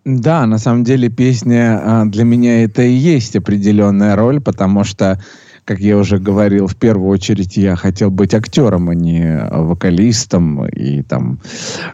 Да, 0.04 0.46
на 0.46 0.58
самом 0.58 0.84
деле 0.84 1.10
песня 1.10 1.80
а, 1.82 2.04
для 2.06 2.24
меня 2.24 2.64
это 2.64 2.82
и 2.82 2.92
есть 2.92 3.36
определенная 3.36 4.16
роль, 4.16 4.40
потому 4.40 4.82
что, 4.82 5.20
как 5.66 5.78
я 5.80 5.98
уже 5.98 6.18
говорил, 6.18 6.66
в 6.66 6.76
первую 6.76 7.10
очередь 7.10 7.58
я 7.58 7.76
хотел 7.76 8.10
быть 8.10 8.34
актером, 8.34 8.88
а 8.88 8.94
не 8.94 9.46
вокалистом 9.50 10.66
и 10.66 11.02
там 11.02 11.38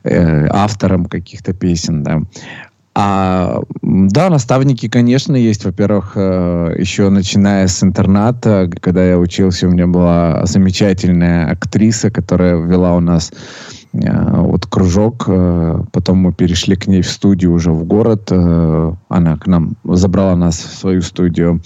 э, 0.05 0.47
автором 0.51 1.07
каких-то 1.07 1.53
песен, 1.53 2.05
да. 2.05 2.21
А, 2.99 3.61
да, 3.83 4.31
наставники, 4.31 4.89
конечно, 4.89 5.37
есть. 5.37 5.67
Во-первых, 5.67 6.13
э, 6.15 6.77
еще 6.79 7.11
начиная 7.11 7.67
с 7.67 7.83
интерната, 7.83 8.71
когда 8.81 9.05
я 9.05 9.19
учился, 9.19 9.67
у 9.67 9.71
меня 9.71 9.87
была 9.87 10.47
замечательная 10.47 11.51
актриса, 11.51 12.11
которая 12.11 12.57
вела 12.57 12.95
у 12.95 13.01
нас 13.01 13.33
вот 14.03 14.67
кружок. 14.67 15.25
э, 15.29 15.83
Потом 15.93 16.19
мы 16.19 16.33
перешли 16.33 16.77
к 16.77 16.87
ней 16.87 17.03
в 17.03 17.09
студию 17.09 17.53
уже 17.53 17.71
в 17.73 17.85
город. 17.85 18.29
э, 18.31 18.93
Она 19.09 19.37
к 19.37 19.47
нам 19.47 19.77
забрала 19.85 20.37
нас 20.37 20.57
в 20.57 20.79
свою 20.79 21.03
студию 21.03 21.61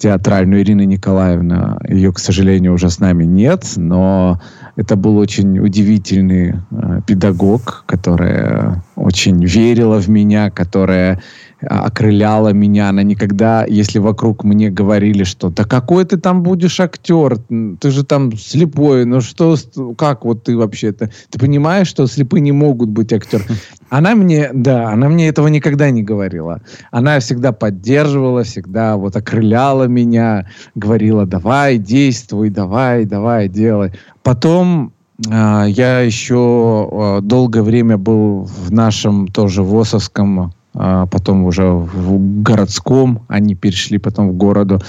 театральную 0.00 0.62
Ирина 0.62 0.86
Николаевна. 0.86 1.78
Ее, 1.86 2.12
к 2.12 2.18
сожалению, 2.18 2.72
уже 2.72 2.88
с 2.88 3.00
нами 3.00 3.24
нет, 3.24 3.64
но 3.76 4.40
это 4.76 4.96
был 4.96 5.18
очень 5.18 5.58
удивительный 5.58 6.54
э, 6.70 7.00
педагог, 7.06 7.84
которая 7.86 8.82
очень 8.96 9.44
верила 9.44 10.00
в 10.00 10.08
меня, 10.08 10.50
которая 10.50 11.20
окрыляла 11.62 12.52
меня. 12.52 12.88
Она 12.88 13.02
никогда, 13.02 13.64
если 13.66 13.98
вокруг 13.98 14.44
мне 14.44 14.70
говорили, 14.70 15.24
что 15.24 15.50
да 15.50 15.64
какой 15.64 16.04
ты 16.04 16.16
там 16.16 16.42
будешь 16.42 16.80
актер, 16.80 17.38
ты 17.80 17.90
же 17.90 18.04
там 18.04 18.36
слепой, 18.36 19.04
ну 19.04 19.20
что, 19.20 19.56
как 19.96 20.24
вот 20.24 20.44
ты 20.44 20.56
вообще-то, 20.56 21.10
ты 21.30 21.38
понимаешь, 21.38 21.88
что 21.88 22.06
слепые 22.06 22.40
не 22.40 22.52
могут 22.52 22.90
быть 22.90 23.12
актером? 23.12 23.46
Она 23.90 24.14
мне, 24.14 24.50
да, 24.52 24.90
она 24.90 25.08
мне 25.08 25.26
этого 25.26 25.48
никогда 25.48 25.90
не 25.90 26.04
говорила. 26.04 26.62
Она 26.92 27.18
всегда 27.18 27.50
поддерживала, 27.50 28.44
всегда 28.44 28.96
вот 28.96 29.16
окрыляла 29.16 29.84
меня, 29.84 30.46
говорила, 30.76 31.26
давай, 31.26 31.76
действуй, 31.76 32.50
давай, 32.50 33.04
давай, 33.04 33.48
делай. 33.48 33.92
Потом 34.22 34.92
а, 35.28 35.64
я 35.64 36.00
еще 36.00 36.88
а, 36.92 37.20
долгое 37.20 37.62
время 37.62 37.98
был 37.98 38.44
в 38.44 38.70
нашем 38.70 39.26
тоже 39.28 39.62
ВОСовском, 39.62 40.54
потом 40.72 41.44
уже 41.44 41.64
в 41.64 42.42
городском, 42.42 43.22
они 43.28 43.54
перешли 43.54 43.98
потом 43.98 44.30
в 44.30 44.34
городу, 44.34 44.80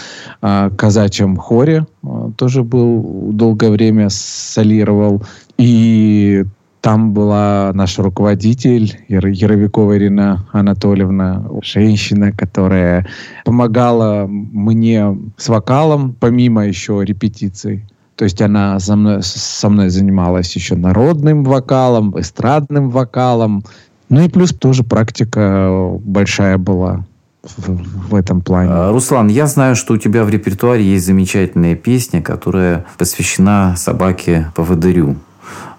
а, 0.41 0.69
казачьем 0.69 1.37
хоре. 1.37 1.85
а, 2.03 2.31
Тоже 2.37 2.63
был 2.63 3.31
долгое 3.33 3.71
время 3.71 4.09
солировал. 4.09 5.23
И 5.57 6.43
там 6.81 7.13
была 7.13 7.71
наш 7.73 7.99
руководитель 7.99 8.99
Яро- 9.07 9.31
Яровикова 9.31 9.97
Ирина 9.97 10.47
Анатольевна, 10.51 11.45
женщина, 11.61 12.31
которая 12.31 13.07
помогала 13.45 14.25
мне 14.27 15.17
с 15.37 15.47
вокалом, 15.49 16.15
помимо 16.19 16.65
еще 16.65 17.03
репетиций. 17.03 17.85
То 18.15 18.25
есть 18.25 18.41
она 18.41 18.79
со 18.79 18.95
мной, 18.95 19.23
со 19.23 19.69
мной 19.69 19.89
занималась 19.89 20.55
еще 20.55 20.75
народным 20.75 21.43
вокалом, 21.43 22.19
эстрадным 22.19 22.89
вокалом. 22.89 23.63
Ну 24.11 24.21
и 24.21 24.27
плюс 24.27 24.53
тоже 24.53 24.83
практика 24.83 25.89
большая 26.03 26.57
была 26.57 27.05
в, 27.43 28.09
в 28.09 28.15
этом 28.15 28.41
плане. 28.41 28.69
А, 28.69 28.91
Руслан, 28.91 29.29
я 29.29 29.47
знаю, 29.47 29.77
что 29.77 29.93
у 29.93 29.97
тебя 29.97 30.25
в 30.25 30.29
репертуаре 30.29 30.83
есть 30.83 31.05
замечательная 31.05 31.75
песня, 31.75 32.21
которая 32.21 32.85
посвящена 32.97 33.75
собаке 33.77 34.51
Поводырю. 34.53 35.15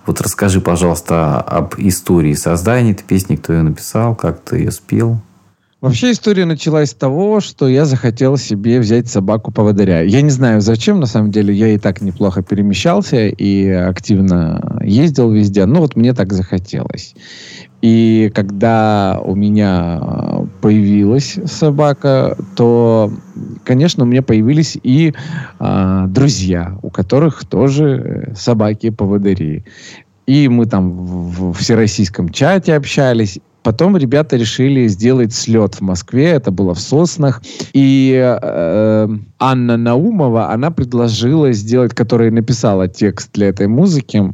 Вот 0.07 0.23
расскажи, 0.23 0.63
пожалуйста, 0.63 1.43
об 1.43 1.75
истории 1.77 2.33
создания 2.33 2.93
этой 2.93 3.05
песни, 3.05 3.37
кто 3.37 3.53
ее 3.53 3.63
написал, 3.63 4.17
как 4.17 4.41
ты 4.41 4.57
ее 4.57 4.73
спел. 4.73 5.21
Вообще 5.83 6.13
история 6.13 6.47
началась 6.47 6.91
с 6.91 6.95
того, 6.95 7.41
что 7.41 7.69
я 7.69 7.85
захотел 7.85 8.39
себе 8.39 8.81
взять 8.81 9.09
собаку-поводыря. 9.09 10.03
Я 10.05 10.23
не 10.23 10.31
знаю 10.31 10.63
зачем, 10.63 11.01
на 11.01 11.07
самом 11.07 11.33
деле, 11.33 11.53
я 11.53 11.69
и 11.69 11.79
так 11.79 12.01
неплохо 12.01 12.43
перемещался 12.43 13.27
и 13.27 13.69
активно 13.69 14.81
ездил 14.83 15.31
везде, 15.31 15.67
но 15.67 15.81
вот 15.81 15.97
мне 15.97 16.15
так 16.15 16.33
захотелось. 16.33 17.15
И 17.83 18.31
когда 18.33 19.21
у 19.25 19.35
меня 19.35 20.01
э, 20.01 20.47
появилась 20.61 21.37
собака, 21.47 22.39
то, 22.55 23.13
конечно, 23.65 24.05
у 24.05 24.07
меня 24.07 24.23
появились 24.23 24.79
и 24.81 25.13
а, 25.59 26.07
друзья, 26.07 26.79
у 26.83 26.91
которых 26.91 27.45
тоже 27.45 28.29
э, 28.31 28.35
собаки-поводыри. 28.37 29.65
И 30.27 30.49
мы 30.49 30.67
там 30.67 30.93
в, 30.93 31.51
в 31.51 31.59
всероссийском 31.59 32.29
чате 32.29 32.77
общались. 32.77 33.41
Потом 33.65 33.97
ребята 33.97 34.37
решили 34.37 34.87
сделать 34.87 35.35
слет 35.35 35.75
в 35.75 35.81
Москве, 35.81 36.27
это 36.27 36.53
было 36.53 36.75
в 36.75 36.81
Соснах, 36.81 37.43
и 37.73 38.13
э, 38.15 39.09
Анна 39.41 39.77
Наумова, 39.77 40.51
она 40.51 40.71
предложила 40.71 41.51
сделать, 41.51 41.95
которая 41.95 42.31
написала 42.31 42.87
текст 42.87 43.31
для 43.33 43.49
этой 43.49 43.67
музыки, 43.67 44.19
э, 44.19 44.33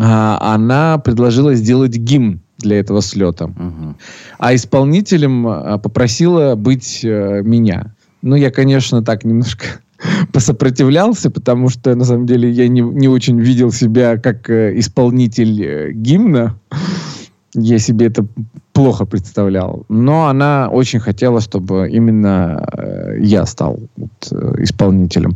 она 0.00 0.98
предложила 0.98 1.54
сделать 1.54 1.96
гимн 1.96 2.42
для 2.58 2.78
этого 2.78 3.02
слета. 3.02 3.44
Угу. 3.44 3.94
А 4.38 4.54
исполнителем 4.54 5.46
э, 5.46 5.78
попросила 5.78 6.54
быть 6.54 7.00
э, 7.04 7.42
меня. 7.42 7.94
Ну, 8.22 8.36
я, 8.36 8.50
конечно, 8.50 9.02
так 9.02 9.24
немножко 9.24 9.66
посопротивлялся, 10.32 11.30
потому 11.30 11.68
что, 11.68 11.94
на 11.94 12.04
самом 12.04 12.26
деле, 12.26 12.50
я 12.50 12.68
не, 12.68 12.80
не 12.80 13.08
очень 13.08 13.40
видел 13.40 13.72
себя 13.72 14.16
как 14.16 14.50
э, 14.50 14.78
исполнитель 14.78 15.62
э, 15.62 15.92
гимна. 15.92 16.58
Я 17.54 17.78
себе 17.78 18.06
это 18.06 18.26
плохо 18.72 19.06
представлял. 19.06 19.84
Но 19.88 20.26
она 20.26 20.68
очень 20.70 21.00
хотела, 21.00 21.40
чтобы 21.40 21.88
именно 21.90 22.66
э, 22.76 23.18
я 23.20 23.46
стал 23.46 23.80
вот, 23.96 24.10
э, 24.30 24.62
исполнителем. 24.62 25.34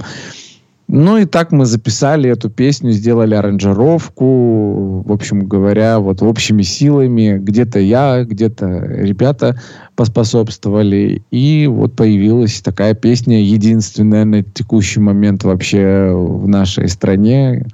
Ну 0.92 1.18
и 1.18 1.24
так 1.24 1.52
мы 1.52 1.66
записали 1.66 2.28
эту 2.28 2.50
песню, 2.50 2.90
сделали 2.90 3.36
аранжировку, 3.36 5.04
в 5.06 5.12
общем 5.12 5.46
говоря, 5.46 6.00
вот 6.00 6.20
общими 6.20 6.62
силами. 6.62 7.38
Где-то 7.38 7.78
я, 7.78 8.24
где-то 8.24 8.66
ребята 8.66 9.56
поспособствовали. 9.94 11.22
И 11.30 11.68
вот 11.70 11.94
появилась 11.94 12.60
такая 12.60 12.94
песня, 12.94 13.40
единственная 13.40 14.24
на 14.24 14.42
текущий 14.42 14.98
момент 14.98 15.44
вообще 15.44 16.10
в 16.12 16.48
нашей 16.48 16.88
стране 16.88 17.68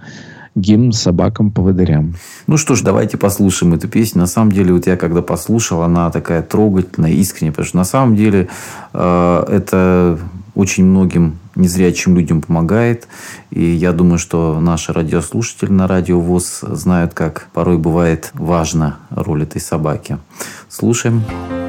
гимн 0.55 0.93
собакам-поводырям. 0.93 2.17
Ну 2.47 2.59
что 2.59 2.75
ж, 2.75 2.83
давайте 2.83 3.17
послушаем 3.17 3.73
эту 3.73 3.89
песню. 3.89 4.21
На 4.21 4.27
самом 4.27 4.53
деле, 4.53 4.75
вот 4.75 4.87
я 4.87 4.99
когда 4.99 5.23
послушал, 5.23 5.81
она 5.81 6.11
такая 6.11 6.43
трогательная, 6.43 7.13
искренняя, 7.13 7.53
потому 7.53 7.67
что 7.67 7.77
на 7.79 7.85
самом 7.85 8.15
деле 8.15 8.49
э, 8.93 9.45
это 9.49 10.19
очень 10.57 10.85
многим 10.85 11.38
незрячим 11.55 12.16
людям 12.16 12.42
помогает. 12.42 13.07
И 13.51 13.62
я 13.62 13.92
думаю, 13.92 14.19
что 14.19 14.59
наши 14.59 14.92
радиослушатели 14.92 15.71
на 15.71 15.87
радио 15.87 16.19
ВОЗ 16.19 16.61
знают, 16.62 17.14
как 17.14 17.49
порой 17.53 17.79
бывает 17.79 18.31
важна 18.33 18.97
роль 19.11 19.45
этой 19.45 19.61
собаки. 19.61 20.19
Слушаем. 20.69 21.23
человеку 21.25 21.66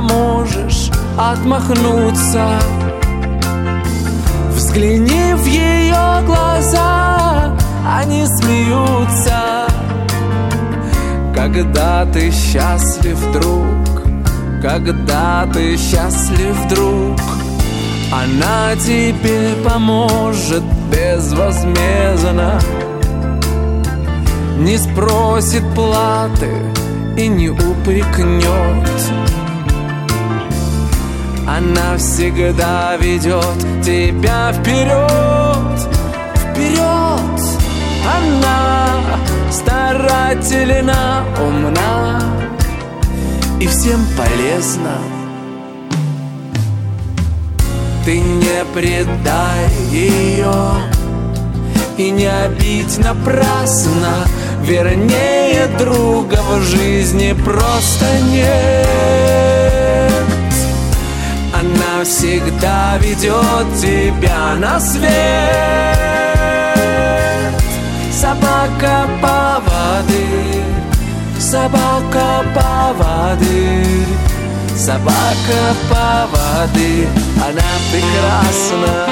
можешь 0.00 0.90
отмахнуться. 1.16 2.58
Взгляни 4.54 5.34
в 5.34 5.44
ее 5.46 6.22
глаза, 6.26 7.56
они 7.86 8.26
смеются. 8.26 9.66
Когда 11.34 12.04
ты 12.04 12.30
счастлив, 12.30 13.18
друг 13.32 14.02
Когда 14.60 15.48
ты 15.50 15.76
счастлив, 15.78 16.54
друг 16.68 17.18
Она 18.12 18.76
тебе 18.76 19.54
поможет 19.64 20.62
безвозмездно. 20.92 22.58
Не 24.58 24.76
спросит 24.76 25.62
платы 25.74 26.50
и 27.16 27.26
не 27.28 27.48
упрекнет 27.48 28.90
Она 31.56 31.96
всегда 31.96 32.96
ведет 32.96 33.58
тебя 33.84 34.52
вперед, 34.52 35.80
вперед. 36.36 37.40
Она 38.06 39.00
старательна, 39.50 41.24
умна 41.40 42.22
и 43.58 43.66
всем 43.66 43.98
полезна. 44.16 44.96
Ты 48.04 48.20
не 48.20 48.64
предай 48.72 49.68
ее 49.90 50.54
И 51.98 52.10
не 52.10 52.26
обидь 52.26 52.96
напрасно. 52.98 54.24
Вернее, 54.62 55.66
друга 55.78 56.40
в 56.42 56.62
жизни 56.62 57.34
просто 57.44 58.06
нет 58.30 59.59
Всегда 62.04 62.96
ведет 62.98 63.78
тебя 63.78 64.54
на 64.58 64.80
свет. 64.80 65.10
Собака 68.10 69.06
поводырь 69.20 70.64
Собака 71.38 72.44
поводырь 72.54 74.06
Собака 74.76 75.74
поводы, 75.90 77.06
она 77.36 77.70
прекрасна. 77.90 79.08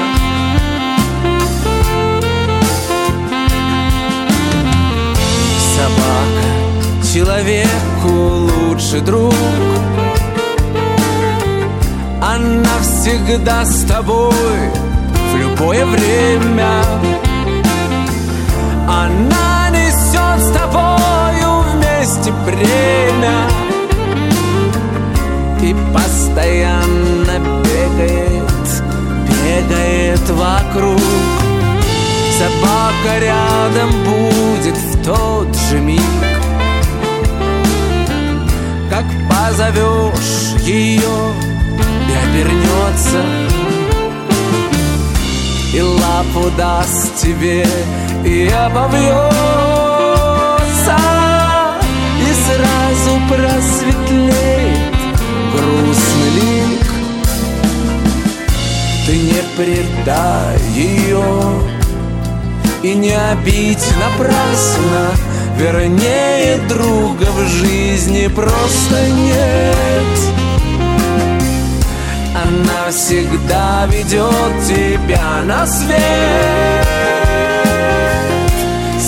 Собака 5.75 7.13
человеку 7.13 8.49
лучший 8.69 9.01
друг 9.01 9.33
Она 12.21 12.79
всегда 12.81 13.63
с 13.63 13.83
тобой 13.85 14.33
в 15.31 15.37
любое 15.37 15.85
время. 15.85 16.83
Она 18.87 19.69
несет 19.69 20.41
с 20.41 20.51
тобою 20.51 21.63
вместе 21.71 22.33
бремя 22.45 23.47
и 25.61 25.75
постоянно 25.93 27.39
бегает, 27.63 28.83
бегает 29.27 30.29
вокруг. 30.29 30.99
Собака 32.37 33.19
рядом 33.19 33.91
будет 34.03 34.75
в 34.75 35.05
тот 35.05 35.55
же 35.69 35.79
миг. 35.79 36.01
Как 38.89 39.05
позовешь 39.29 40.59
ее 40.63 41.28
и 42.39 42.41
обернется 42.41 43.23
И 45.73 45.81
лапу 45.81 46.49
даст 46.57 47.15
тебе 47.15 47.65
и 48.25 48.47
обовьется 48.47 49.19
И 52.19 52.33
сразу 52.45 53.19
просветлеет 53.29 54.93
грустный 55.53 56.29
лик. 56.35 56.87
Ты 59.05 59.17
не 59.17 59.41
предай 59.57 60.59
ее 60.73 61.23
И 62.83 62.93
не 62.95 63.15
обидь 63.15 63.87
напрасно 63.99 65.11
Вернее, 65.57 66.57
друга 66.69 67.25
в 67.31 67.47
жизни 67.47 68.27
просто 68.27 69.09
нет 69.09 70.38
Она 72.35 72.91
всегда 72.91 73.85
ведет 73.87 74.65
тебя 74.67 75.41
на 75.43 75.65
свет. 75.65 76.89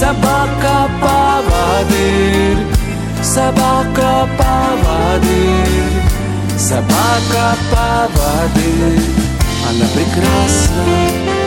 Собака 0.02 0.90
поводырь 1.00 2.66
Собака 3.22 4.28
поводырь 4.36 6.02
Собака 6.58 7.56
поводы, 7.70 9.00
она 9.70 9.86
прекрасна 9.94 11.41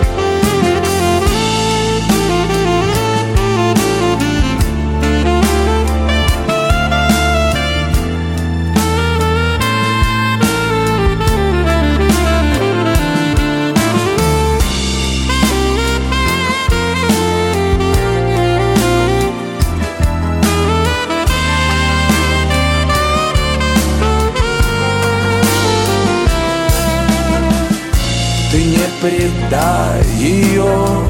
предай 29.04 30.02
ее 30.16 31.08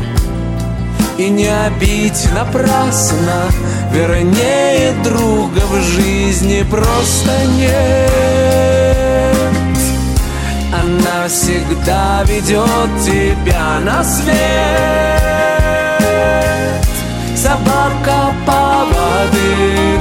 И 1.17 1.29
не 1.29 1.47
обидь 1.47 2.29
напрасно 2.35 3.45
Вернее, 3.93 4.93
друга 5.05 5.61
в 5.71 5.81
жизни 5.81 6.67
просто 6.69 7.31
нет. 7.57 7.79
Она 10.73 11.29
всегда 11.29 12.25
ведет 12.25 12.91
тебя 13.05 13.79
на 13.85 14.03
свет. 14.03 14.35
Собака 17.37 18.35
поводырь 18.45 20.01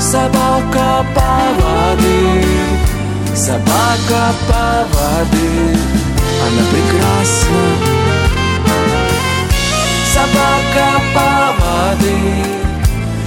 Собака 0.00 1.04
поводырь 1.14 2.46
Собака 3.34 4.32
поводырь 4.48 5.97
Она 6.48 6.62
прекрасна. 6.70 7.98
Собака 10.14 11.00
поводырь 11.14 12.44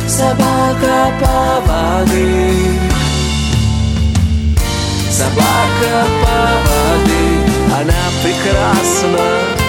Собака 0.07 1.11
поводырь 1.21 2.79
Собака 5.09 6.07
поводырь 6.23 7.51
Она 7.79 8.03
прекрасна 8.23 9.60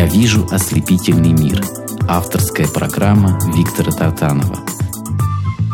«Я 0.00 0.06
вижу 0.06 0.48
ослепительный 0.50 1.34
мир». 1.34 1.62
Авторская 2.08 2.66
программа 2.66 3.38
Виктора 3.54 3.92
Тартанова. 3.92 4.60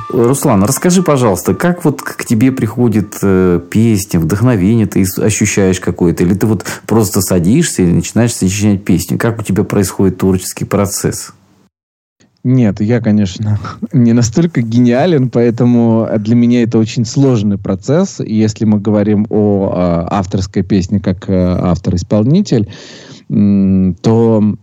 Руслан, 0.09 0.65
расскажи, 0.65 1.05
пожалуйста, 1.05 1.55
как 1.55 1.85
вот 1.85 2.03
к 2.03 2.25
тебе 2.25 2.51
приходит 2.51 3.19
э, 3.23 3.61
песня, 3.71 4.19
вдохновение, 4.19 4.87
ты 4.87 5.05
ощущаешь 5.23 5.79
какое-то, 5.79 6.25
или 6.25 6.35
ты 6.35 6.49
вот 6.49 6.65
просто 6.89 7.21
садишься 7.21 7.83
и 7.83 7.87
начинаешь 7.87 8.35
сочинять 8.35 8.85
песню? 8.85 9.17
Как 9.17 9.39
у 9.39 9.45
тебя 9.45 9.63
происходит 9.63 10.19
творческий 10.19 10.65
процесс? 10.65 11.33
Нет, 12.43 12.81
я, 12.81 13.01
конечно, 13.01 13.61
не 13.93 14.13
настолько 14.13 14.61
гениален, 14.61 15.31
поэтому 15.31 16.09
для 16.19 16.35
меня 16.35 16.65
это 16.65 16.79
очень 16.79 17.05
сложный 17.05 17.59
процесс. 17.59 18.19
Если 18.19 18.65
мы 18.65 18.81
говорим 18.81 19.27
о 19.31 19.73
э, 19.73 20.07
авторской 20.11 20.65
песне 20.65 20.99
как 20.99 21.29
э, 21.29 21.33
автор-исполнитель, 21.35 22.69
то 23.29 24.57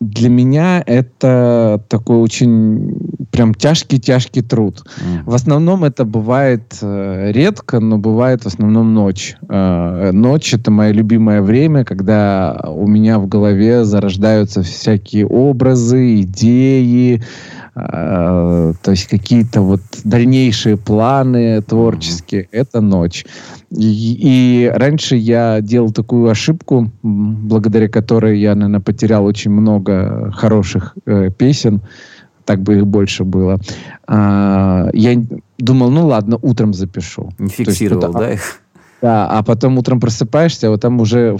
для 0.00 0.28
меня 0.28 0.82
это 0.84 1.82
такой 1.88 2.18
очень 2.18 2.96
прям 3.30 3.54
тяжкий-тяжкий 3.54 4.42
труд. 4.42 4.82
Mm. 4.84 5.24
В 5.24 5.34
основном 5.34 5.84
это 5.84 6.04
бывает 6.04 6.76
э, 6.82 7.32
редко, 7.32 7.80
но 7.80 7.98
бывает 7.98 8.42
в 8.42 8.46
основном 8.46 8.94
ночь. 8.94 9.36
Э, 9.48 10.10
ночь 10.12 10.54
это 10.54 10.70
мое 10.70 10.92
любимое 10.92 11.42
время, 11.42 11.84
когда 11.84 12.64
у 12.68 12.86
меня 12.86 13.18
в 13.18 13.26
голове 13.26 13.84
зарождаются 13.84 14.62
всякие 14.62 15.26
образы, 15.26 16.20
идеи, 16.20 17.22
то 17.74 18.72
есть 18.86 19.08
какие-то 19.08 19.60
вот 19.60 19.80
дальнейшие 20.04 20.76
планы 20.76 21.60
творческие. 21.62 22.42
Mm. 22.42 22.48
Это 22.52 22.80
ночь. 22.80 23.26
И, 23.70 24.16
и 24.20 24.72
раньше 24.72 25.16
я 25.16 25.60
делал 25.60 25.90
такую 25.90 26.30
ошибку, 26.30 26.90
благодаря 27.02 27.88
которой 27.88 28.38
я, 28.38 28.54
наверное, 28.54 28.80
потерял 28.80 29.24
очень 29.24 29.50
много 29.50 30.30
хороших 30.32 30.94
э, 31.06 31.30
песен. 31.36 31.82
Так 32.44 32.60
бы 32.60 32.76
их 32.76 32.86
больше 32.86 33.24
было. 33.24 33.58
А, 34.06 34.90
я 34.92 35.20
думал, 35.58 35.90
ну 35.90 36.06
ладно, 36.06 36.38
утром 36.42 36.74
запишу. 36.74 37.30
Не 37.38 37.48
фиксировал, 37.48 38.04
есть, 38.04 38.18
да, 38.18 38.32
их? 38.32 38.60
Да, 39.02 39.26
а 39.26 39.42
потом 39.42 39.78
утром 39.78 39.98
просыпаешься, 39.98 40.68
а 40.68 40.70
вот 40.70 40.80
там 40.80 41.00
уже 41.00 41.36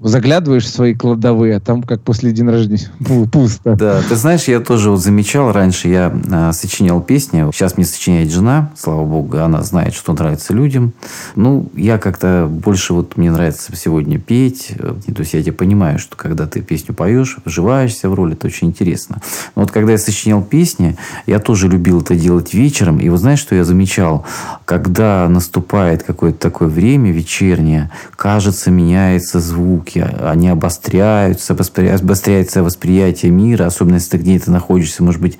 заглядываешь 0.00 0.64
в 0.64 0.68
свои 0.68 0.94
кладовые, 0.94 1.56
а 1.56 1.60
там 1.60 1.82
как 1.82 2.00
после 2.00 2.32
день 2.32 2.48
рождения 2.48 2.88
пусто. 3.32 3.76
Да, 3.76 4.00
ты 4.08 4.16
знаешь, 4.16 4.44
я 4.44 4.60
тоже 4.60 4.90
вот 4.90 5.00
замечал, 5.00 5.52
раньше 5.52 5.88
я 5.88 6.12
а, 6.30 6.52
сочинял 6.52 7.00
песни, 7.00 7.50
сейчас 7.52 7.76
мне 7.76 7.84
сочиняет 7.84 8.30
жена, 8.30 8.70
слава 8.76 9.04
богу, 9.04 9.38
она 9.38 9.62
знает, 9.62 9.94
что 9.94 10.12
нравится 10.12 10.54
людям. 10.54 10.92
Ну, 11.36 11.70
я 11.74 11.98
как-то 11.98 12.48
больше 12.50 12.94
вот 12.94 13.16
мне 13.16 13.30
нравится 13.30 13.76
сегодня 13.76 14.18
петь, 14.18 14.72
э, 14.78 14.94
то 15.14 15.20
есть 15.20 15.34
я 15.34 15.42
тебя 15.42 15.52
понимаю, 15.52 15.98
что 15.98 16.16
когда 16.16 16.46
ты 16.46 16.62
песню 16.62 16.94
поешь, 16.94 17.36
вживаешься 17.44 18.08
в 18.08 18.14
роль, 18.14 18.32
это 18.32 18.46
очень 18.46 18.68
интересно. 18.68 19.20
Но 19.54 19.62
вот 19.62 19.70
когда 19.70 19.92
я 19.92 19.98
сочинял 19.98 20.42
песни, 20.42 20.96
я 21.26 21.38
тоже 21.38 21.68
любил 21.68 22.00
это 22.00 22.14
делать 22.14 22.54
вечером, 22.54 22.98
и 23.00 23.08
вот 23.08 23.20
знаешь, 23.20 23.40
что 23.40 23.54
я 23.54 23.64
замечал? 23.64 24.24
Когда 24.64 25.28
наступает 25.28 26.02
какое-то 26.02 26.38
такое 26.38 26.68
время 26.68 27.12
вечернее, 27.12 27.90
кажется, 28.16 28.70
меняется 28.70 29.40
звук, 29.40 29.89
звуки, 29.90 29.98
они 30.22 30.48
обостряются, 30.48 31.54
обостряется 31.54 32.62
восприятие 32.62 33.32
мира, 33.32 33.66
особенно 33.66 33.96
если 33.96 34.10
ты 34.10 34.16
где-то 34.18 34.50
находишься, 34.50 35.02
может 35.02 35.20
быть, 35.20 35.38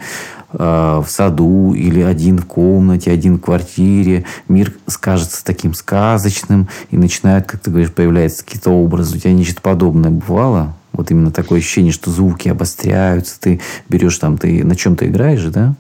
э, 0.53 0.59
в 0.59 1.07
саду 1.09 1.75
или 1.75 2.01
один 2.01 2.39
в 2.39 2.47
комнате, 2.47 3.11
один 3.11 3.37
в 3.37 3.41
квартире. 3.41 4.25
Мир 4.49 4.73
кажется 5.01 5.45
таким 5.45 5.75
сказочным, 5.75 6.69
и 6.91 6.97
начинают, 6.97 7.47
как 7.47 7.61
ты 7.61 7.71
говоришь, 7.71 7.93
появляются 7.93 8.45
какие-то 8.45 8.71
образы. 8.71 9.17
У 9.17 9.21
тебя 9.21 9.33
нечто 9.33 9.61
подобное 9.61 10.11
бывало? 10.11 10.75
Вот 10.93 11.11
именно 11.11 11.31
такое 11.31 11.61
ощущение, 11.61 11.93
что 11.93 12.11
звуки 12.11 12.49
обостряются, 12.49 13.41
ты 13.41 13.61
берешь 13.89 14.19
там, 14.19 14.37
ты 14.37 14.65
на 14.65 14.75
чем-то 14.75 15.07
играешь, 15.07 15.45
да? 15.45 15.75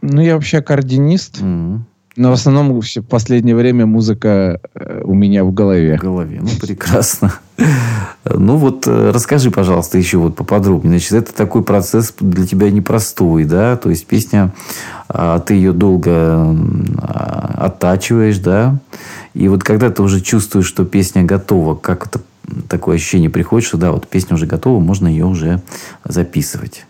Ну, 0.00 0.20
я 0.20 0.34
вообще 0.34 0.62
координист. 0.62 1.40
Mm-hmm. 1.40 1.80
Но 2.16 2.30
в 2.30 2.32
основном 2.32 2.80
в 2.80 3.02
последнее 3.02 3.54
время 3.54 3.84
музыка 3.84 4.60
э, 4.74 5.02
у 5.04 5.14
меня 5.14 5.44
в 5.44 5.52
голове. 5.52 5.98
В 5.98 6.00
голове, 6.00 6.40
ну 6.40 6.48
прекрасно. 6.60 7.34
Ну 8.24 8.56
вот 8.56 8.86
э, 8.86 9.10
расскажи, 9.12 9.50
пожалуйста, 9.50 9.98
еще 9.98 10.18
вот 10.18 10.34
поподробнее. 10.34 10.98
Значит, 10.98 11.12
это 11.12 11.34
такой 11.34 11.62
процесс 11.62 12.14
для 12.18 12.46
тебя 12.46 12.70
непростой, 12.70 13.44
да? 13.44 13.76
То 13.76 13.90
есть 13.90 14.06
песня, 14.06 14.52
а, 15.08 15.38
ты 15.40 15.54
ее 15.54 15.72
долго 15.72 16.10
а, 16.98 17.54
оттачиваешь, 17.58 18.38
да? 18.38 18.78
И 19.34 19.48
вот 19.48 19.62
когда 19.62 19.90
ты 19.90 20.02
уже 20.02 20.20
чувствуешь, 20.22 20.66
что 20.66 20.84
песня 20.84 21.22
готова, 21.22 21.74
как 21.74 22.06
это 22.06 22.20
такое 22.68 22.96
ощущение 22.96 23.30
приходит, 23.30 23.68
что 23.68 23.76
да, 23.76 23.92
вот 23.92 24.08
песня 24.08 24.34
уже 24.34 24.46
готова, 24.46 24.80
можно 24.80 25.06
ее 25.06 25.26
уже 25.26 25.62
записывать 26.04 26.86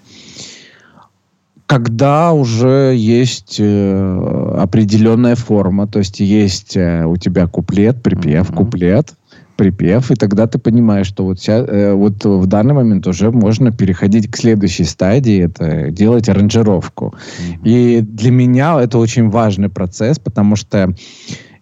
когда 1.67 2.33
уже 2.33 2.95
есть 2.97 3.57
э, 3.59 4.57
определенная 4.59 5.35
форма, 5.35 5.87
то 5.87 5.99
есть 5.99 6.21
есть 6.21 6.77
э, 6.77 7.05
у 7.05 7.17
тебя 7.17 7.47
куплет, 7.49 8.03
припев, 8.03 8.51
mm-hmm. 8.51 8.55
куплет, 8.55 9.15
припев, 9.57 10.11
и 10.11 10.15
тогда 10.15 10.47
ты 10.47 10.59
понимаешь, 10.59 11.09
что 11.09 11.25
вот, 11.25 11.41
сейчас, 11.41 11.67
э, 11.69 11.93
вот 11.93 12.25
в 12.25 12.47
данный 12.47 12.75
момент 12.75 13.07
уже 13.09 13.33
можно 13.33 13.73
переходить 13.73 14.31
к 14.31 14.37
следующей 14.37 14.85
стадии, 14.85 15.45
это 15.45 15.91
делать 15.91 16.29
аранжировку. 16.29 17.15
Mm-hmm. 17.15 17.59
И 17.65 18.01
для 18.01 18.31
меня 18.31 18.81
это 18.81 18.99
очень 18.99 19.29
важный 19.29 19.69
процесс, 19.69 20.21
потому 20.21 20.55
что 20.55 20.95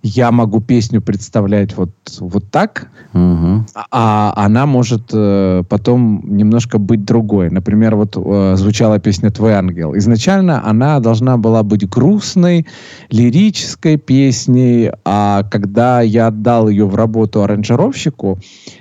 я 0.05 0.31
могу 0.31 0.61
песню 0.61 1.01
представлять 1.01 1.75
вот, 1.79 1.91
вот 2.21 2.51
так, 2.51 2.89
угу. 3.15 3.65
а 3.91 4.35
она 4.37 4.67
может 4.67 5.05
э, 5.15 5.63
потом 5.67 6.37
немножко 6.37 6.77
быть 6.77 7.07
другой. 7.07 7.49
Например, 7.49 7.97
вот 7.97 8.15
э, 8.15 8.55
звучала 8.57 8.99
песня 8.99 9.31
«Твой 9.31 9.55
ангел». 9.55 9.97
Изначально 9.97 10.63
она 10.63 11.01
должна 11.01 11.39
была 11.39 11.63
быть 11.63 11.89
грустной, 11.89 12.67
лирической 13.09 13.97
песней, 13.97 14.93
а 15.07 15.43
когда 15.45 16.03
я 16.03 16.27
отдал 16.27 16.69
ее 16.69 16.85
в 16.87 16.95
работу 16.97 17.43
аранжировщику, 17.43 18.39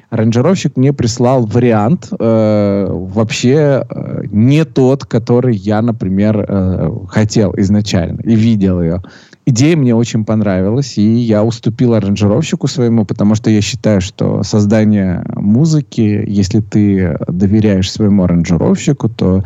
аранжировщик 0.09 0.75
мне 0.75 0.91
прислал 0.91 1.45
вариант 1.45 2.09
э, 2.19 2.87
вообще 2.89 3.85
э, 3.89 4.23
не 4.29 4.65
тот, 4.65 5.05
который 5.05 5.55
я, 5.55 5.81
например, 5.81 6.45
э, 6.45 6.91
хотел 7.07 7.53
изначально 7.55 8.19
и 8.23 8.35
видел 8.35 8.81
ее 8.81 9.01
идея 9.45 9.75
мне 9.75 9.95
очень 9.95 10.25
понравилась, 10.25 10.97
и 10.97 11.01
я 11.01 11.43
уступил 11.43 11.93
аранжировщику 11.93 12.67
своему, 12.67 13.05
потому 13.05 13.35
что 13.35 13.49
я 13.49 13.61
считаю, 13.61 14.01
что 14.01 14.43
создание 14.43 15.23
музыки, 15.35 16.23
если 16.27 16.59
ты 16.61 17.17
доверяешь 17.27 17.91
своему 17.91 18.23
аранжировщику, 18.23 19.09
то 19.09 19.43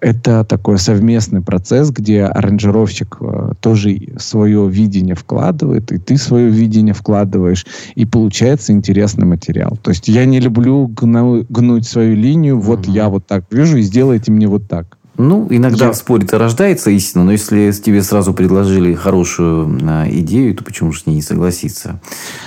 это 0.00 0.44
такой 0.44 0.78
совместный 0.78 1.40
процесс, 1.40 1.90
где 1.90 2.24
аранжировщик 2.24 3.16
э, 3.20 3.52
тоже 3.60 3.96
свое 4.18 4.68
видение 4.68 5.14
вкладывает, 5.14 5.92
и 5.92 5.98
ты 5.98 6.16
свое 6.16 6.48
видение 6.50 6.94
вкладываешь, 6.94 7.64
и 7.94 8.04
получается 8.04 8.72
интересный 8.72 9.26
материал. 9.26 9.78
То 9.82 9.90
есть 9.90 10.08
я 10.08 10.24
не 10.26 10.40
люблю 10.40 10.86
гну, 10.86 11.44
гнуть 11.48 11.86
свою 11.86 12.14
линию, 12.16 12.60
вот 12.60 12.86
mm-hmm. 12.86 12.92
я 12.92 13.08
вот 13.08 13.26
так 13.26 13.44
вижу, 13.50 13.78
и 13.78 13.82
сделайте 13.82 14.30
мне 14.30 14.46
вот 14.46 14.68
так. 14.68 14.98
Ну, 15.16 15.46
иногда 15.50 15.86
Я... 15.86 15.92
в 15.92 15.96
споре-то 15.96 16.38
рождается 16.38 16.90
истина, 16.90 17.24
но 17.24 17.32
если 17.32 17.70
тебе 17.70 18.02
сразу 18.02 18.34
предложили 18.34 18.94
хорошую 18.94 19.78
а, 19.82 20.08
идею, 20.10 20.54
то 20.56 20.64
почему 20.64 20.92
же 20.92 21.00
с 21.00 21.06
ней 21.06 21.14
не 21.14 21.22
согласиться? 21.22 22.00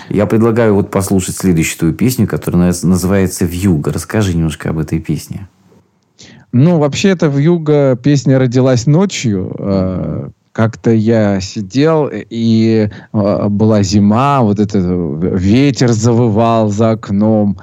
Я 0.10 0.26
предлагаю 0.26 0.76
вот 0.76 0.92
послушать 0.92 1.38
следующую 1.38 1.80
твою 1.80 1.94
песню, 1.94 2.28
которая 2.28 2.74
называется 2.84 3.46
«Вьюга». 3.46 3.94
Расскажи 3.94 4.36
немножко 4.36 4.70
об 4.70 4.80
этой 4.80 5.00
песне. 5.00 5.48
Ну, 6.52 6.78
вообще, 6.78 7.10
эта 7.10 7.28
«Вьюга» 7.28 7.96
песня 7.96 8.38
родилась 8.38 8.86
ночью. 8.86 9.56
Э, 9.58 10.30
как-то 10.52 10.92
я 10.92 11.40
сидел, 11.40 12.10
и 12.12 12.90
э, 13.14 13.48
была 13.48 13.84
зима, 13.84 14.42
вот 14.42 14.60
этот 14.60 15.40
ветер 15.40 15.94
завывал 15.94 16.70
за 16.70 16.92
окном, 16.92 17.60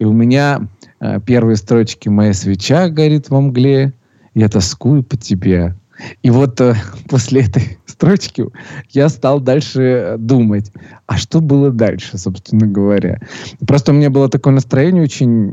и 0.00 0.04
у 0.04 0.12
меня 0.12 0.62
э, 1.00 1.20
первые 1.24 1.56
строчки 1.56 2.08
«Моя 2.08 2.32
свеча 2.32 2.88
горит 2.88 3.30
во 3.30 3.40
мгле», 3.40 3.92
я 4.34 4.48
тоскую 4.48 5.02
по 5.02 5.16
тебе. 5.16 5.74
И 6.22 6.30
вот 6.30 6.60
э, 6.60 6.74
после 7.08 7.42
этой 7.42 7.78
строчки 7.86 8.46
я 8.90 9.08
стал 9.08 9.40
дальше 9.40 10.16
думать, 10.18 10.72
а 11.06 11.18
что 11.18 11.40
было 11.40 11.70
дальше, 11.70 12.16
собственно 12.18 12.66
говоря. 12.66 13.20
Просто 13.66 13.92
у 13.92 13.94
меня 13.94 14.10
было 14.10 14.28
такое 14.28 14.54
настроение 14.54 15.02
очень 15.02 15.52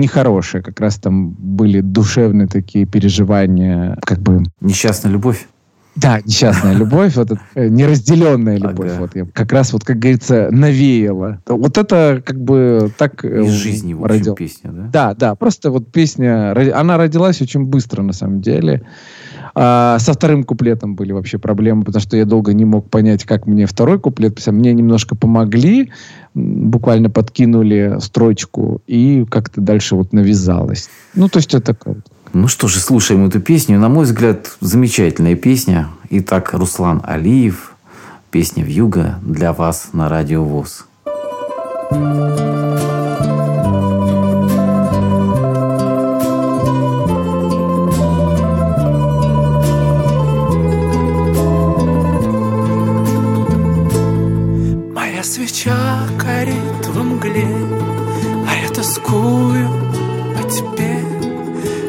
нехорошее. 0.00 0.62
Как 0.62 0.80
раз 0.80 0.96
там 0.96 1.30
были 1.30 1.80
душевные 1.80 2.48
такие 2.48 2.86
переживания, 2.86 3.98
как 4.02 4.20
бы... 4.20 4.44
Несчастная 4.60 5.12
любовь? 5.12 5.46
Да, 6.00 6.20
несчастная 6.24 6.74
любовь, 6.74 7.16
вот 7.16 7.32
эта, 7.32 7.40
э, 7.54 7.68
неразделенная 7.68 8.56
любовь. 8.56 8.92
Ага. 8.92 9.00
Вот 9.00 9.16
я 9.16 9.26
как 9.32 9.52
раз 9.52 9.72
вот, 9.72 9.84
как 9.84 9.98
говорится, 9.98 10.48
навеяла. 10.50 11.40
Вот 11.46 11.76
это 11.76 12.22
как 12.24 12.40
бы 12.40 12.92
так... 12.96 13.24
Э, 13.24 13.42
Из 13.42 13.52
жизни 13.52 13.94
в 13.94 14.04
родил. 14.04 14.34
песня, 14.34 14.70
да? 14.70 14.82
Да, 14.92 15.14
да, 15.14 15.34
просто 15.34 15.70
вот 15.70 15.90
песня, 15.90 16.54
она 16.78 16.98
родилась 16.98 17.42
очень 17.42 17.64
быстро 17.64 18.02
на 18.02 18.12
самом 18.12 18.40
деле. 18.40 18.82
А, 19.54 19.98
со 19.98 20.12
вторым 20.12 20.44
куплетом 20.44 20.94
были 20.94 21.10
вообще 21.10 21.38
проблемы, 21.38 21.82
потому 21.82 22.00
что 22.00 22.16
я 22.16 22.24
долго 22.24 22.52
не 22.52 22.64
мог 22.64 22.88
понять, 22.90 23.24
как 23.24 23.46
мне 23.46 23.66
второй 23.66 23.98
куплет. 23.98 24.38
Мне 24.46 24.72
немножко 24.72 25.16
помогли, 25.16 25.90
буквально 26.34 27.10
подкинули 27.10 27.96
строчку, 28.00 28.82
и 28.86 29.26
как-то 29.28 29.60
дальше 29.60 29.96
вот 29.96 30.12
навязалось. 30.12 30.88
Ну, 31.14 31.28
то 31.28 31.38
есть 31.38 31.54
это 31.54 31.74
как 31.74 31.96
ну 32.32 32.48
что 32.48 32.68
же, 32.68 32.80
слушаем 32.80 33.26
эту 33.26 33.40
песню. 33.40 33.78
На 33.78 33.88
мой 33.88 34.04
взгляд, 34.04 34.56
замечательная 34.60 35.36
песня. 35.36 35.88
Итак, 36.10 36.52
Руслан 36.52 37.02
Алиев, 37.04 37.72
песня 38.30 38.64
«Вьюга» 38.64 39.18
для 39.22 39.52
вас 39.52 39.90
на 39.92 40.08
Радио 40.08 40.44
ВОЗ. 40.44 40.86
Моя 54.94 55.22
свеча 55.22 55.76
горит 56.18 56.86
в 56.86 57.02
мгле, 57.02 57.48
а 58.46 58.54
я 58.54 58.68
тоскую 58.68 59.68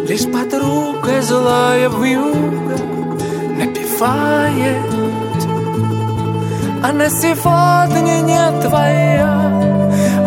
Лишь 0.10 0.26
подруга 0.26 1.22
злая 1.22 1.88
вьюга 1.88 2.78
напевает 3.60 4.92
Она 6.84 7.10
сегодня 7.12 8.22
не 8.22 8.60
твоя 8.60 9.36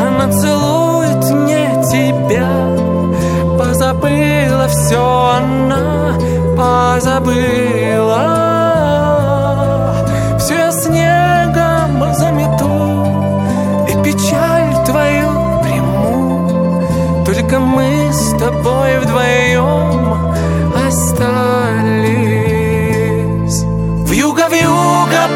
Она 0.01 0.31
целует 0.31 1.25
не 1.49 1.67
тебя 1.91 2.49
Позабыла 3.59 4.69
все 4.69 5.33
она 5.35 6.15
Позабыла 6.57 8.52
Только 17.53 17.67
мы 17.67 18.11
с 18.11 18.31
тобой 18.39 18.99
вдвоем 19.01 19.93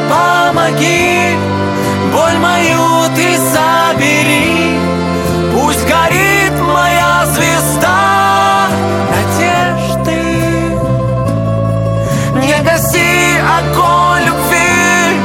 помоги, 0.09 1.37
боль 2.13 2.39
мою 2.39 3.15
ты 3.15 3.37
забери, 3.37 4.79
пусть 5.53 5.87
горит 5.87 6.53
моя 6.75 7.27
звезда 7.27 8.69
надежды. 9.13 10.21
Не 12.41 12.63
гаси 12.65 13.37
огонь 13.59 14.25
любви, 14.25 15.21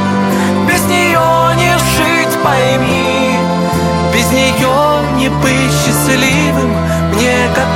без 0.68 0.82
нее 0.84 1.56
не 1.56 1.72
жить, 1.96 2.36
пойми, 2.44 3.38
без 4.12 4.30
нее 4.30 5.16
не 5.16 5.28
быть 5.30 5.72
счастливым 5.84 6.51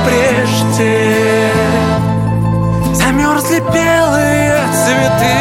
прежде. 0.07 1.51
Замерзли 2.93 3.59
белые 3.59 4.57
цветы, 4.71 5.37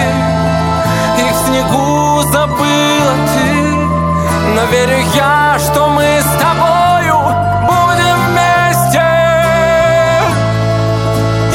Но 4.55 4.65
верю 4.73 4.99
я, 5.15 5.59
что 5.59 5.89
мы 5.89 6.03
с 6.03 6.31
тобою 6.41 7.17
будем 7.69 8.19
вместе. 8.29 9.07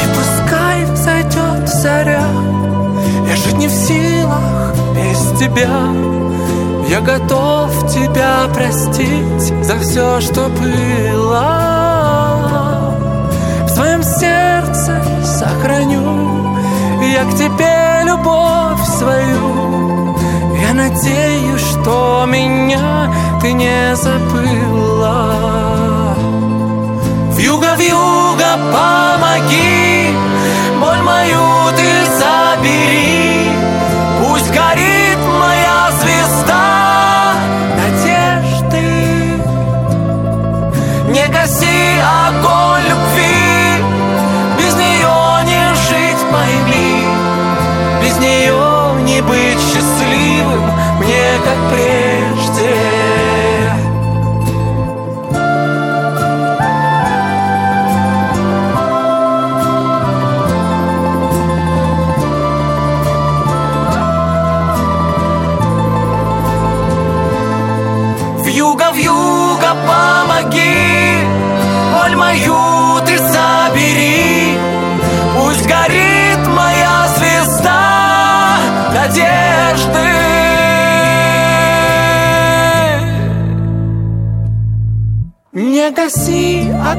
И 0.02 0.04
пускай 0.16 0.84
взойдет 0.84 1.68
заря 1.68 2.26
Я 3.28 3.36
жить 3.36 3.58
не 3.58 3.66
в 3.66 3.72
силах 3.72 4.74
без 4.94 5.38
тебя. 5.38 5.68
Я 6.88 7.00
готов 7.00 7.70
тебя 7.90 8.46
простить 8.52 9.64
За 9.64 9.78
все, 9.78 10.20
что 10.20 10.48
было 10.48 11.81
В 13.72 13.74
своем 13.74 14.02
сердце 14.02 15.02
сохраню. 15.24 16.58
Я 17.00 17.24
к 17.24 17.34
тебе 17.34 18.02
любовь 18.04 18.86
свою. 18.98 20.14
Я 20.60 20.74
надеюсь, 20.74 21.62
что 21.62 22.26
меня 22.28 23.10
ты 23.40 23.54
не 23.54 23.96
забыла. 23.96 25.34
Вьюга, 27.34 27.74
вьюга, 27.76 28.58
помоги. 28.74 30.10
Боль 30.78 31.00
мою 31.00 31.61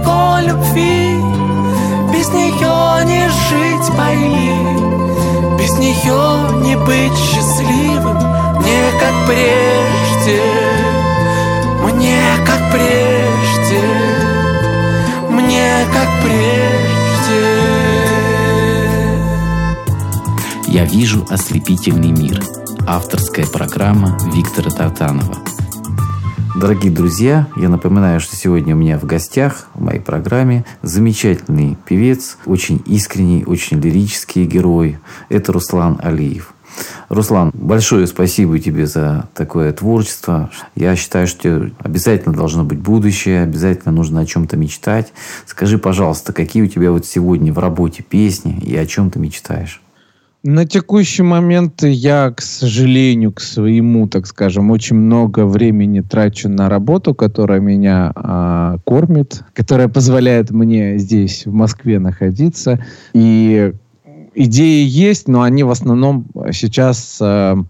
огонь 0.04 0.48
любви. 0.48 1.20
Без 2.12 2.30
нее 2.30 3.06
не 3.06 3.30
жить, 3.30 3.98
пойми. 3.98 5.58
Без 5.58 5.72
нее 5.78 6.62
не 6.62 6.76
быть 6.78 7.18
счастливым. 7.18 8.18
Мне 8.60 8.92
как 9.00 9.14
прежде. 9.28 10.42
Мне 11.84 12.22
как 12.46 12.62
прежде. 12.72 13.82
Мне 15.30 15.86
как 15.94 16.10
прежде. 16.24 17.44
Я 20.68 20.86
вижу 20.86 21.26
ослепительный 21.30 22.12
мир. 22.12 22.42
Авторская 22.86 23.46
программа 23.46 24.18
Виктора 24.34 24.70
Тартанова– 24.70 25.38
Дорогие 26.56 26.92
друзья, 26.92 27.48
я 27.56 27.68
напоминаю, 27.68 28.20
что 28.20 28.36
сегодня 28.36 28.76
у 28.76 28.78
меня 28.78 29.00
в 29.00 29.06
гостях 29.06 29.66
в 29.74 29.82
моей 29.82 30.00
программе 30.00 30.66
замечательный 30.84 31.78
певец, 31.88 32.38
очень 32.46 32.80
искренний, 32.86 33.44
очень 33.44 33.82
лирический 33.82 34.46
герой. 34.46 35.00
Это 35.30 35.52
Руслан 35.52 36.00
Алиев. 36.04 36.54
Руслан, 37.10 37.50
большое 37.56 38.06
спасибо 38.06 38.60
тебе 38.60 38.86
за 38.86 39.28
такое 39.34 39.74
творчество. 39.74 40.52
Я 40.76 40.96
считаю, 40.96 41.26
что 41.26 41.72
обязательно 41.80 42.36
должно 42.36 42.64
быть 42.64 42.80
будущее, 42.80 43.42
обязательно 43.42 43.92
нужно 43.92 44.20
о 44.22 44.26
чем-то 44.26 44.56
мечтать. 44.56 45.12
Скажи, 45.48 45.80
пожалуйста, 45.80 46.34
какие 46.34 46.62
у 46.62 46.68
тебя 46.68 46.92
вот 46.92 47.08
сегодня 47.08 47.52
в 47.52 47.58
работе 47.58 48.04
песни 48.04 48.60
и 48.60 48.78
о 48.78 48.86
чем 48.86 49.10
ты 49.10 49.18
мечтаешь? 49.18 49.82
На 50.46 50.66
текущий 50.66 51.24
момент 51.24 51.84
я, 51.84 52.30
к 52.32 52.42
сожалению, 52.42 53.32
к 53.32 53.40
своему, 53.40 54.10
так 54.10 54.28
скажем, 54.28 54.72
очень 54.72 54.98
много 54.98 55.46
времени 55.46 56.02
трачу 56.02 56.50
на 56.50 56.68
работу, 56.68 57.16
которая 57.16 57.62
меня 57.62 58.12
а, 58.14 58.78
кормит, 58.84 59.42
которая 59.54 59.88
позволяет 59.88 60.52
мне 60.52 60.98
здесь, 60.98 61.46
в 61.46 61.54
Москве, 61.54 61.98
находиться. 61.98 62.84
И 63.14 63.72
идеи 64.36 64.86
есть, 64.86 65.30
но 65.30 65.44
они 65.44 65.64
в 65.64 65.72
основном 65.72 66.26
сейчас 66.52 67.20
а, 67.22 67.64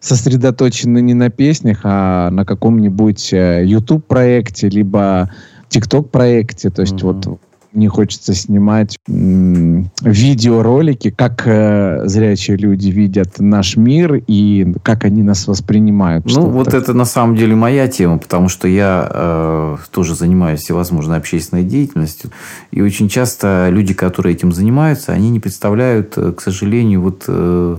сосредоточены 0.00 1.02
не 1.02 1.12
на 1.12 1.28
песнях, 1.28 1.80
а 1.82 2.30
на 2.30 2.46
каком-нибудь 2.46 3.34
э, 3.34 3.64
YouTube-проекте, 3.66 4.70
либо 4.70 5.30
TikTok-проекте. 5.68 6.70
То 6.70 6.80
есть 6.80 6.94
mm-hmm. 6.94 7.26
вот 7.26 7.38
мне 7.74 7.88
хочется 7.88 8.34
снимать 8.34 8.98
м- 9.08 9.90
видеоролики, 10.02 11.10
как 11.10 11.42
э, 11.46 12.02
зрячие 12.06 12.56
люди 12.56 12.88
видят 12.88 13.40
наш 13.40 13.76
мир 13.76 14.22
и 14.26 14.74
как 14.82 15.04
они 15.04 15.22
нас 15.22 15.46
воспринимают. 15.48 16.24
Ну, 16.26 16.48
вот 16.48 16.66
так. 16.66 16.74
это 16.74 16.94
на 16.94 17.04
самом 17.04 17.36
деле 17.36 17.54
моя 17.54 17.88
тема, 17.88 18.18
потому 18.18 18.48
что 18.48 18.68
я 18.68 19.08
э, 19.12 19.76
тоже 19.90 20.14
занимаюсь 20.14 20.60
всевозможной 20.60 21.16
общественной 21.16 21.64
деятельностью. 21.64 22.30
И 22.70 22.80
очень 22.80 23.08
часто 23.08 23.68
люди, 23.70 23.92
которые 23.92 24.34
этим 24.34 24.52
занимаются, 24.52 25.12
они 25.12 25.30
не 25.30 25.40
представляют, 25.40 26.14
э, 26.16 26.32
к 26.32 26.40
сожалению, 26.40 27.02
вот... 27.02 27.24
Э, 27.28 27.76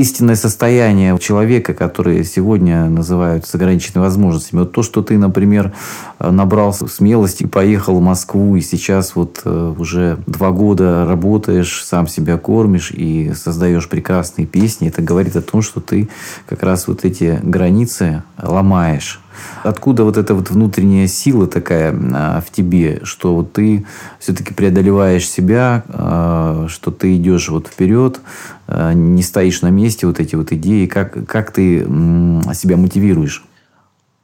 истинное 0.00 0.36
состояние 0.36 1.18
человека, 1.18 1.74
который 1.74 2.24
сегодня 2.24 2.88
называют 2.88 3.46
с 3.46 3.54
ограниченными 3.54 4.04
возможностями. 4.04 4.60
Вот 4.60 4.72
то, 4.72 4.82
что 4.82 5.02
ты, 5.02 5.18
например, 5.18 5.72
набрался 6.18 6.86
смелости 6.88 7.42
и 7.42 7.46
поехал 7.46 7.96
в 7.96 8.02
Москву, 8.02 8.56
и 8.56 8.60
сейчас 8.60 9.14
вот 9.14 9.42
э, 9.44 9.74
уже 9.78 10.18
два 10.26 10.50
года 10.50 11.06
работаешь, 11.06 11.84
сам 11.84 12.06
себя 12.08 12.38
кормишь 12.38 12.90
и 12.90 13.32
создаешь 13.34 13.88
прекрасные 13.88 14.46
песни, 14.46 14.88
это 14.88 15.02
говорит 15.02 15.36
о 15.36 15.42
том, 15.42 15.62
что 15.62 15.80
ты 15.80 16.08
как 16.48 16.62
раз 16.62 16.88
вот 16.88 17.04
эти 17.04 17.38
границы 17.42 18.22
ломаешь. 18.40 19.20
Откуда 19.62 20.04
вот 20.04 20.16
эта 20.16 20.34
вот 20.34 20.50
внутренняя 20.50 21.06
сила 21.06 21.46
такая 21.46 21.94
а, 22.12 22.40
в 22.40 22.50
тебе, 22.50 23.00
что 23.04 23.34
вот 23.34 23.52
ты 23.52 23.84
все-таки 24.18 24.54
преодолеваешь 24.54 25.28
себя, 25.28 25.84
а, 25.88 26.66
что 26.68 26.90
ты 26.90 27.16
идешь 27.16 27.48
вот 27.48 27.68
вперед, 27.68 28.20
а, 28.66 28.92
не 28.92 29.22
стоишь 29.22 29.62
на 29.62 29.70
месте, 29.70 30.06
вот 30.06 30.20
эти 30.20 30.34
вот 30.34 30.52
идеи, 30.52 30.86
как, 30.86 31.26
как 31.26 31.52
ты 31.52 31.80
себя 31.80 32.76
мотивируешь? 32.76 33.44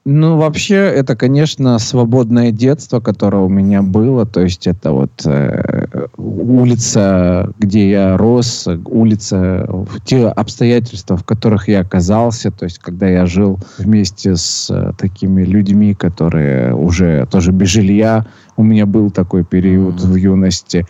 Ну, 0.09 0.37
вообще, 0.37 0.77
это, 0.77 1.17
конечно, 1.17 1.81
свободное 1.81 2.53
детство, 2.53 3.01
которое 3.01 3.43
у 3.43 3.49
меня 3.49 3.83
было. 3.83 4.25
То 4.25 4.43
есть 4.43 4.69
это 4.69 4.93
вот 4.93 5.11
э, 5.27 6.07
улица, 6.17 7.53
где 7.59 7.91
я 7.91 8.17
рос, 8.17 8.69
улица, 8.85 9.69
те 10.05 10.29
обстоятельства, 10.29 11.17
в 11.17 11.25
которых 11.25 11.67
я 11.67 11.81
оказался. 11.81 12.53
То 12.53 12.67
есть 12.67 12.79
когда 12.79 13.09
я 13.09 13.27
жил 13.27 13.59
вместе 13.79 14.37
с 14.37 14.71
э, 14.71 14.93
такими 14.97 15.43
людьми, 15.43 15.93
которые 15.93 16.73
уже 16.73 17.27
тоже 17.29 17.51
без 17.51 17.71
жилья. 17.71 18.27
У 18.57 18.63
меня 18.63 18.87
был 18.87 19.11
такой 19.11 19.43
период 19.43 19.97
mm-hmm. 19.97 20.07
в 20.07 20.15
юности 20.15 20.87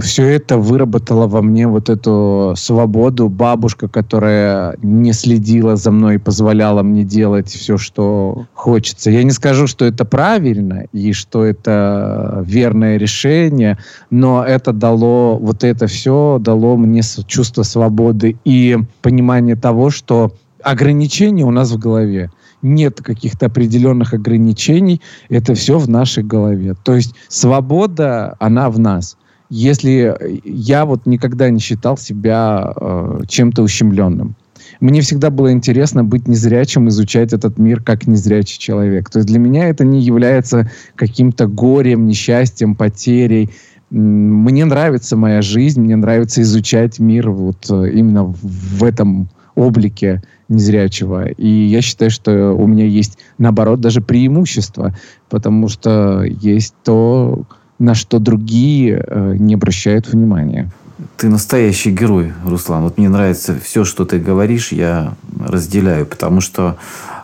все 0.00 0.26
это 0.26 0.58
выработало 0.58 1.26
во 1.26 1.42
мне 1.42 1.66
вот 1.66 1.88
эту 1.88 2.54
свободу. 2.56 3.28
Бабушка, 3.28 3.88
которая 3.88 4.76
не 4.82 5.12
следила 5.12 5.76
за 5.76 5.90
мной 5.90 6.16
и 6.16 6.18
позволяла 6.18 6.82
мне 6.82 7.04
делать 7.04 7.48
все, 7.48 7.76
что 7.76 8.46
хочется. 8.54 9.10
Я 9.10 9.22
не 9.22 9.30
скажу, 9.30 9.66
что 9.66 9.84
это 9.84 10.04
правильно 10.04 10.84
и 10.92 11.12
что 11.12 11.44
это 11.44 12.42
верное 12.46 12.96
решение, 12.96 13.78
но 14.10 14.44
это 14.44 14.72
дало, 14.72 15.38
вот 15.38 15.64
это 15.64 15.86
все 15.86 16.38
дало 16.40 16.76
мне 16.76 17.02
чувство 17.26 17.62
свободы 17.62 18.36
и 18.44 18.78
понимание 19.00 19.56
того, 19.56 19.90
что 19.90 20.32
ограничения 20.62 21.44
у 21.44 21.50
нас 21.50 21.70
в 21.70 21.78
голове 21.78 22.30
нет 22.62 23.02
каких-то 23.02 23.46
определенных 23.46 24.14
ограничений, 24.14 25.00
это 25.28 25.54
все 25.54 25.78
в 25.78 25.88
нашей 25.88 26.22
голове. 26.22 26.74
То 26.84 26.94
есть 26.94 27.14
свобода, 27.28 28.36
она 28.38 28.70
в 28.70 28.78
нас 28.78 29.16
если 29.52 30.16
я 30.44 30.86
вот 30.86 31.04
никогда 31.04 31.50
не 31.50 31.60
считал 31.60 31.98
себя 31.98 32.72
э, 32.74 33.20
чем-то 33.28 33.62
ущемленным. 33.62 34.34
Мне 34.80 35.02
всегда 35.02 35.28
было 35.28 35.52
интересно 35.52 36.02
быть 36.02 36.26
незрячим, 36.26 36.88
изучать 36.88 37.34
этот 37.34 37.58
мир 37.58 37.82
как 37.82 38.06
незрячий 38.06 38.58
человек. 38.58 39.10
То 39.10 39.18
есть 39.18 39.28
для 39.28 39.38
меня 39.38 39.68
это 39.68 39.84
не 39.84 40.00
является 40.00 40.70
каким-то 40.94 41.48
горем, 41.48 42.06
несчастьем, 42.06 42.74
потерей. 42.74 43.50
Мне 43.90 44.64
нравится 44.64 45.18
моя 45.18 45.42
жизнь, 45.42 45.82
мне 45.82 45.96
нравится 45.96 46.40
изучать 46.40 46.98
мир 46.98 47.28
вот 47.30 47.70
э, 47.70 47.90
именно 47.92 48.24
в 48.24 48.82
этом 48.82 49.28
облике 49.54 50.22
незрячего. 50.48 51.28
И 51.28 51.46
я 51.46 51.82
считаю, 51.82 52.10
что 52.10 52.54
у 52.54 52.66
меня 52.66 52.86
есть, 52.86 53.18
наоборот, 53.36 53.82
даже 53.82 54.00
преимущество, 54.00 54.96
потому 55.28 55.68
что 55.68 56.22
есть 56.22 56.74
то, 56.84 57.44
на 57.82 57.94
что 57.94 58.18
другие 58.18 59.04
э, 59.06 59.36
не 59.38 59.54
обращают 59.54 60.08
внимания. 60.08 60.70
Ты 61.16 61.28
настоящий 61.28 61.90
герой, 61.90 62.32
Руслан. 62.46 62.82
Вот 62.84 62.96
мне 62.96 63.08
нравится 63.08 63.58
все, 63.62 63.84
что 63.84 64.04
ты 64.04 64.18
говоришь, 64.18 64.72
я 64.72 65.14
разделяю, 65.44 66.06
потому 66.06 66.40
что 66.40 66.76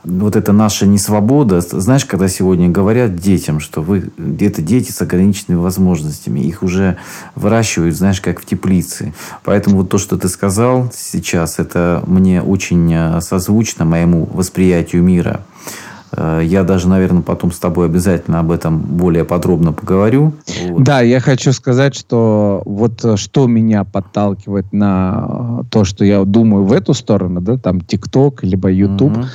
вот 0.05 0.37
это 0.37 0.53
наша 0.53 0.87
несвобода, 0.87 1.61
знаешь, 1.61 2.05
когда 2.05 2.29
сегодня 2.29 2.69
говорят 2.69 3.17
детям, 3.17 3.61
что 3.61 3.83
вы 3.83 4.11
где-то 4.17 4.63
дети 4.63 4.91
с 4.91 5.01
ограниченными 5.01 5.61
возможностями, 5.61 6.41
их 6.41 6.63
уже 6.63 6.97
выращивают, 7.35 7.95
знаешь, 7.97 8.21
как 8.21 8.41
в 8.41 8.45
теплице. 8.45 9.13
Поэтому 9.45 9.79
вот 9.79 9.91
то, 9.91 9.99
что 9.99 10.17
ты 10.17 10.29
сказал 10.29 10.91
сейчас, 10.95 11.59
это 11.59 12.03
мне 12.07 12.43
очень 12.43 12.93
э, 12.93 13.21
созвучно 13.21 13.85
моему 13.85 14.29
восприятию 14.33 15.03
мира. 15.03 15.43
Э, 16.13 16.41
я 16.45 16.65
даже, 16.65 16.89
наверное, 16.89 17.23
потом 17.23 17.53
с 17.53 17.59
тобой 17.59 17.87
обязательно 17.87 18.41
об 18.41 18.51
этом 18.51 18.79
более 18.79 19.25
подробно 19.25 19.73
поговорю. 19.73 20.35
Вот. 20.69 20.83
Да, 20.83 21.01
я 21.01 21.21
хочу 21.21 21.53
сказать, 21.53 21.95
что 21.95 22.63
вот 22.65 23.05
э, 23.05 23.17
что 23.17 23.47
меня 23.47 23.85
подталкивает 23.85 24.73
на 24.73 25.65
то, 25.71 25.85
что 25.85 26.05
я 26.05 26.25
думаю 26.25 26.65
в 26.65 26.73
эту 26.73 26.95
сторону, 26.95 27.41
да, 27.41 27.59
там 27.59 27.81
ТикТок 27.81 28.43
либо 28.43 28.71
YouTube, 28.71 29.19
угу. 29.19 29.27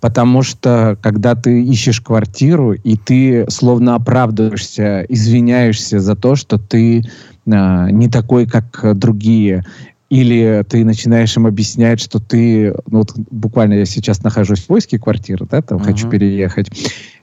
потому 0.00 0.42
что 0.42 0.96
когда 1.00 1.34
ты 1.34 1.62
ищешь 1.62 2.00
квартиру 2.00 2.72
и 2.72 2.96
ты 2.96 3.46
словно 3.48 3.94
оправдываешься, 3.94 5.04
извиняешься 5.08 6.00
за 6.00 6.16
то, 6.16 6.36
что 6.36 6.58
ты 6.58 7.04
не 7.44 8.08
такой, 8.08 8.46
как 8.46 8.96
другие, 8.96 9.64
или 10.12 10.62
ты 10.68 10.84
начинаешь 10.84 11.34
им 11.38 11.46
объяснять, 11.46 11.98
что 11.98 12.18
ты, 12.18 12.74
ну 12.90 12.98
вот 12.98 13.14
буквально 13.16 13.72
я 13.72 13.86
сейчас 13.86 14.22
нахожусь 14.22 14.60
в 14.60 14.66
поиске 14.66 14.98
квартиры, 14.98 15.46
да, 15.50 15.62
там 15.62 15.78
uh-huh. 15.78 15.84
хочу 15.84 16.10
переехать, 16.10 16.68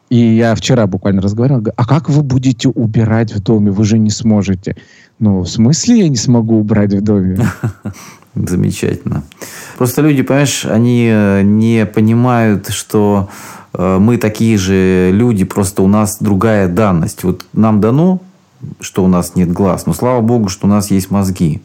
и 0.10 0.18
я 0.18 0.56
вчера 0.56 0.88
буквально 0.88 1.22
разговаривал, 1.22 1.62
говорю, 1.62 1.76
а 1.78 1.86
как 1.86 2.10
вы 2.10 2.24
будете 2.24 2.68
убирать 2.68 3.32
в 3.32 3.44
доме, 3.44 3.70
вы 3.70 3.86
же 3.86 4.00
не 4.00 4.10
сможете. 4.10 4.76
Ну, 5.20 5.42
в 5.42 5.48
смысле 5.48 6.00
я 6.00 6.10
не 6.10 6.16
смогу 6.16 6.60
убрать 6.60 6.92
в 6.92 7.04
доме? 7.04 7.38
Замечательно. 8.34 9.22
Просто 9.78 10.02
люди, 10.02 10.24
понимаешь, 10.24 10.66
они 10.66 11.10
э, 11.12 11.44
не 11.44 11.86
понимают, 11.86 12.70
что 12.70 13.30
э, 13.76 14.00
мы 14.00 14.18
такие 14.18 14.58
же 14.58 15.12
люди, 15.14 15.46
просто 15.46 15.84
у 15.84 15.88
нас 15.88 16.18
другая 16.20 16.68
данность. 16.68 17.24
Вот 17.24 17.46
нам 17.54 17.82
дано, 17.82 18.20
что 18.80 19.04
у 19.04 19.08
нас 19.08 19.36
нет 19.36 19.52
глаз, 19.52 19.86
но 19.86 19.94
слава 19.94 20.22
богу, 20.22 20.50
что 20.50 20.66
у 20.66 20.70
нас 20.72 20.90
есть 20.90 21.12
мозги. 21.12 21.62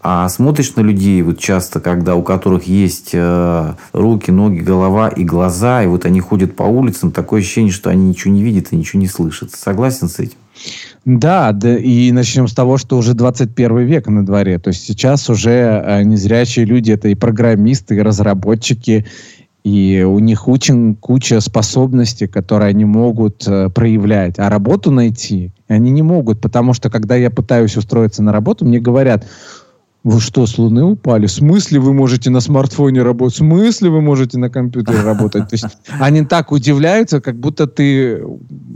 А 0.00 0.28
смотришь 0.28 0.76
на 0.76 0.80
людей 0.80 1.20
вот 1.22 1.38
часто, 1.38 1.80
когда 1.80 2.14
у 2.14 2.22
которых 2.22 2.64
есть 2.64 3.10
э, 3.12 3.74
руки, 3.92 4.30
ноги, 4.30 4.60
голова 4.60 5.08
и 5.08 5.24
глаза, 5.24 5.82
и 5.82 5.88
вот 5.88 6.04
они 6.04 6.20
ходят 6.20 6.54
по 6.54 6.62
улицам, 6.62 7.10
такое 7.10 7.40
ощущение, 7.40 7.72
что 7.72 7.90
они 7.90 8.10
ничего 8.10 8.32
не 8.32 8.42
видят 8.42 8.68
и 8.70 8.76
ничего 8.76 9.00
не 9.00 9.08
слышат. 9.08 9.50
Согласен 9.52 10.08
с 10.08 10.20
этим? 10.20 10.38
Да, 11.04 11.52
да, 11.52 11.76
и 11.76 12.12
начнем 12.12 12.46
с 12.46 12.54
того, 12.54 12.76
что 12.76 12.96
уже 12.96 13.14
21 13.14 13.78
век 13.78 14.06
на 14.08 14.24
дворе. 14.24 14.58
То 14.58 14.68
есть 14.68 14.84
сейчас 14.84 15.28
уже 15.30 15.50
э, 15.50 16.02
незрячие 16.04 16.64
люди 16.64 16.92
это 16.92 17.08
и 17.08 17.14
программисты, 17.14 17.96
и 17.96 18.00
разработчики, 18.00 19.06
и 19.64 20.04
у 20.06 20.18
них 20.20 20.46
очень 20.46 20.94
куча 20.94 21.40
способностей, 21.40 22.28
которые 22.28 22.70
они 22.70 22.84
могут 22.84 23.46
э, 23.48 23.68
проявлять. 23.70 24.38
А 24.38 24.48
работу 24.48 24.92
найти 24.92 25.52
они 25.66 25.90
не 25.90 26.02
могут, 26.02 26.40
потому 26.40 26.72
что 26.72 26.88
когда 26.88 27.16
я 27.16 27.30
пытаюсь 27.30 27.76
устроиться 27.76 28.22
на 28.22 28.32
работу, 28.32 28.64
мне 28.64 28.80
говорят, 28.80 29.26
вы 30.08 30.20
что, 30.20 30.46
с 30.46 30.56
Луны 30.58 30.84
упали? 30.84 31.26
В 31.26 31.30
смысле 31.30 31.80
вы 31.80 31.92
можете 31.92 32.30
на 32.30 32.40
смартфоне 32.40 33.02
работать? 33.02 33.34
В 33.34 33.38
смысле 33.38 33.90
вы 33.90 34.00
можете 34.00 34.38
на 34.38 34.48
компьютере 34.48 35.02
работать? 35.02 35.48
То 35.48 35.54
есть 35.54 35.66
они 36.00 36.24
так 36.24 36.50
удивляются, 36.50 37.20
как 37.20 37.36
будто 37.36 37.66
ты 37.66 38.22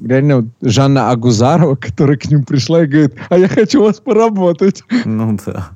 реально 0.04 0.48
Жанна 0.60 1.10
Агузарова, 1.10 1.76
которая 1.76 2.16
к 2.16 2.30
ним 2.30 2.44
пришла 2.44 2.84
и 2.84 2.86
говорит, 2.86 3.14
а 3.30 3.38
я 3.38 3.48
хочу 3.48 3.82
вас 3.82 3.98
поработать. 4.00 4.82
Ну 5.04 5.38
да. 5.46 5.70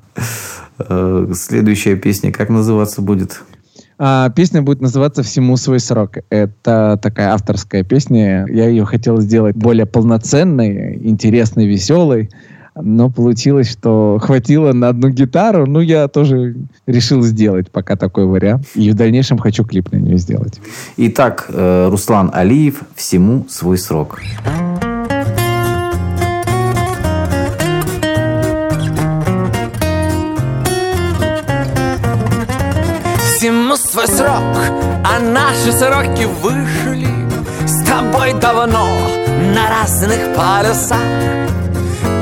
Э, 0.79 1.31
следующая 1.33 1.95
песня 1.95 2.31
как 2.31 2.49
называться 2.49 3.01
будет? 3.01 3.41
А, 3.99 4.29
песня 4.29 4.61
будет 4.61 4.81
называться 4.81 5.23
«Всему 5.23 5.57
свой 5.57 5.79
срок». 5.79 6.17
Это 6.29 6.99
такая 7.01 7.33
авторская 7.33 7.83
песня. 7.83 8.45
Я 8.47 8.67
ее 8.67 8.85
хотел 8.85 9.19
сделать 9.21 9.55
более 9.55 9.87
полноценной, 9.87 10.97
интересной, 11.03 11.65
веселой. 11.65 12.29
Но 12.81 13.09
получилось, 13.09 13.71
что 13.71 14.19
хватило 14.21 14.73
на 14.73 14.89
одну 14.89 15.09
гитару. 15.09 15.65
Ну, 15.65 15.79
я 15.79 16.07
тоже 16.07 16.55
решил 16.85 17.23
сделать 17.23 17.71
пока 17.71 17.95
такой 17.95 18.25
вариант. 18.25 18.65
И 18.75 18.91
в 18.91 18.95
дальнейшем 18.95 19.37
хочу 19.37 19.63
клип 19.63 19.91
на 19.91 19.97
нее 19.97 20.17
сделать. 20.17 20.59
Итак, 20.97 21.45
э, 21.49 21.89
Руслан 21.89 22.31
Алиев 22.33 22.83
«Всему 22.95 23.45
свой 23.49 23.77
срок». 23.77 24.19
всему 33.37 33.75
свой 33.75 34.07
срок, 34.07 34.57
а 35.03 35.19
наши 35.19 35.71
сроки 35.71 36.25
вышли 36.41 37.07
с 37.67 37.85
тобой 37.85 38.33
давно 38.33 38.87
на 39.53 39.69
разных 39.69 40.35
полюсах. 40.35 41.56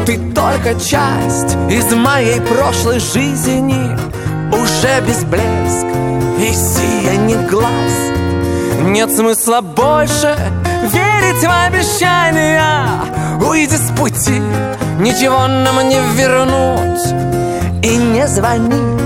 Ты 0.06 0.20
только 0.34 0.76
часть 0.76 1.56
из 1.70 1.93
моей 1.95 2.39
прошлой 2.41 2.99
жизни, 2.99 3.97
уже 4.53 5.01
без 5.01 5.24
блеск 5.24 5.86
и 6.38 6.53
сияний 6.53 7.47
глаз. 7.49 7.93
Нет 8.84 9.12
смысла 9.12 9.62
больше 9.62 10.36
верить 10.84 11.43
в 11.43 11.66
обещания, 11.68 12.62
уйди 13.41 13.76
с 13.76 13.91
пути, 13.97 14.41
ничего 14.99 15.47
нам 15.47 15.89
не 15.89 15.99
вернуть. 16.16 17.26
И 17.84 17.97
не 17.97 18.28
звони 18.28 19.06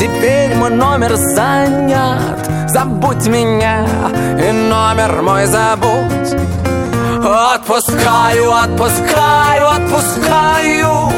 Теперь 0.00 0.54
мой 0.54 0.70
номер 0.70 1.14
занят. 1.16 2.48
Забудь 2.68 3.26
меня 3.26 3.84
и 4.38 4.50
номер 4.50 5.20
мой 5.20 5.44
забудь 5.44 6.69
Отпускаю, 7.22 8.50
отпускаю, 8.50 9.68
отпускаю. 9.68 11.12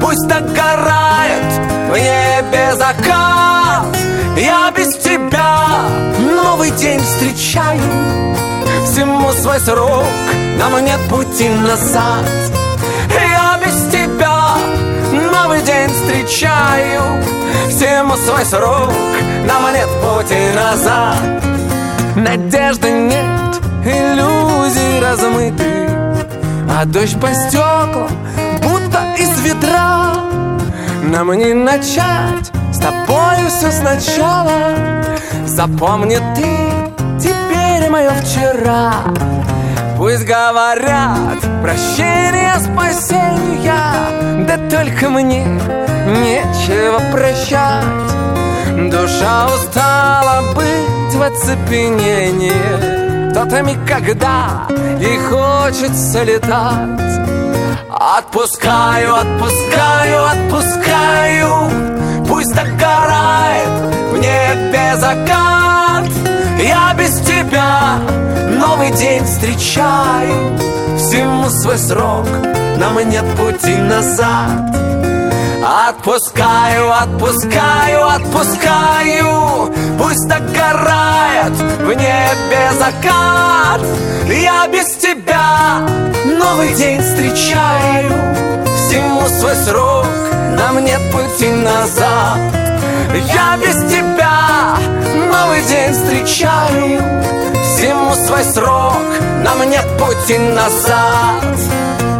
Пусть 0.00 0.26
догорает 0.28 1.52
в 1.90 1.96
небе 1.96 2.74
закат. 2.76 3.86
Я 4.36 4.70
без 4.70 4.96
тебя 4.98 5.66
новый 6.20 6.70
день 6.70 7.00
встречаю. 7.00 7.80
Всему 8.84 9.32
свой 9.32 9.58
срок, 9.58 10.04
нам 10.58 10.84
нет 10.84 11.00
пути 11.10 11.48
назад. 11.48 12.24
Я 13.10 13.58
без 13.64 13.90
тебя 13.90 14.54
новый 15.32 15.60
день 15.62 15.88
встречаю. 15.88 17.02
Всему 17.68 18.16
свой 18.16 18.44
срок, 18.44 18.92
нам 19.44 19.72
нет 19.72 19.88
пути 20.00 20.38
назад. 20.54 21.16
Надежды 22.14 22.90
нет, 22.90 23.60
иллюзий 23.88 25.00
размыты 25.00 25.88
А 26.70 26.84
дождь 26.84 27.20
по 27.20 27.32
стеклам, 27.34 28.08
будто 28.62 29.14
из 29.18 29.40
ведра 29.40 30.14
Нам 31.02 31.32
не 31.32 31.54
начать 31.54 32.52
с 32.78 32.80
тобою 32.80 33.48
все 33.48 33.72
сначала. 33.72 35.04
Запомни 35.46 36.18
ты 36.36 36.46
теперь 37.18 37.90
мое 37.90 38.10
вчера. 38.10 38.92
Пусть 39.96 40.24
говорят 40.24 41.40
прощение, 41.60 42.54
спасения 42.60 44.46
Да 44.46 44.58
только 44.70 45.08
мне 45.08 45.44
нечего 46.06 47.00
прощать. 47.10 47.84
Душа 48.90 49.48
устала 49.48 50.42
быть 50.54 51.14
в 51.14 51.22
оцепенении 51.22 52.97
Миг, 53.62 53.78
когда 53.86 54.66
и 55.00 55.18
хочется 55.30 56.22
летать. 56.22 57.20
Отпускаю, 57.90 59.14
отпускаю, 59.14 60.24
отпускаю. 60.24 61.70
Пусть 62.26 62.54
догорает 62.54 63.68
в 64.12 64.18
небе 64.18 64.96
закат 64.96 66.04
Я 66.58 66.94
без 66.94 67.20
тебя 67.20 67.98
новый 68.58 68.90
день 68.92 69.24
встречаю. 69.24 70.58
Всему 70.98 71.48
свой 71.48 71.78
срок, 71.78 72.26
нам 72.78 72.98
нет 73.08 73.24
пути 73.36 73.76
назад. 73.76 74.74
Отпускаю, 75.88 76.92
отпускаю, 76.92 78.08
отпускаю. 78.08 79.72
Пусть 79.98 80.28
догорает 80.28 80.97
в 81.88 81.92
небе 81.92 82.70
закат. 82.78 83.80
Я 84.26 84.68
без 84.68 84.94
тебя 84.96 85.80
новый 86.38 86.74
день 86.74 87.00
встречаю. 87.00 88.12
Всему 88.76 89.26
свой 89.28 89.54
срок, 89.54 90.06
нам 90.58 90.84
нет 90.84 91.00
пути 91.10 91.48
назад. 91.48 92.38
Я 93.32 93.56
без 93.56 93.76
тебя 93.90 94.76
новый 95.32 95.62
день 95.62 95.94
встречаю. 95.94 97.00
Всему 97.64 98.14
свой 98.26 98.44
срок, 98.44 99.06
нам 99.42 99.62
нет 99.70 99.86
пути 99.98 100.36
назад 100.36 102.17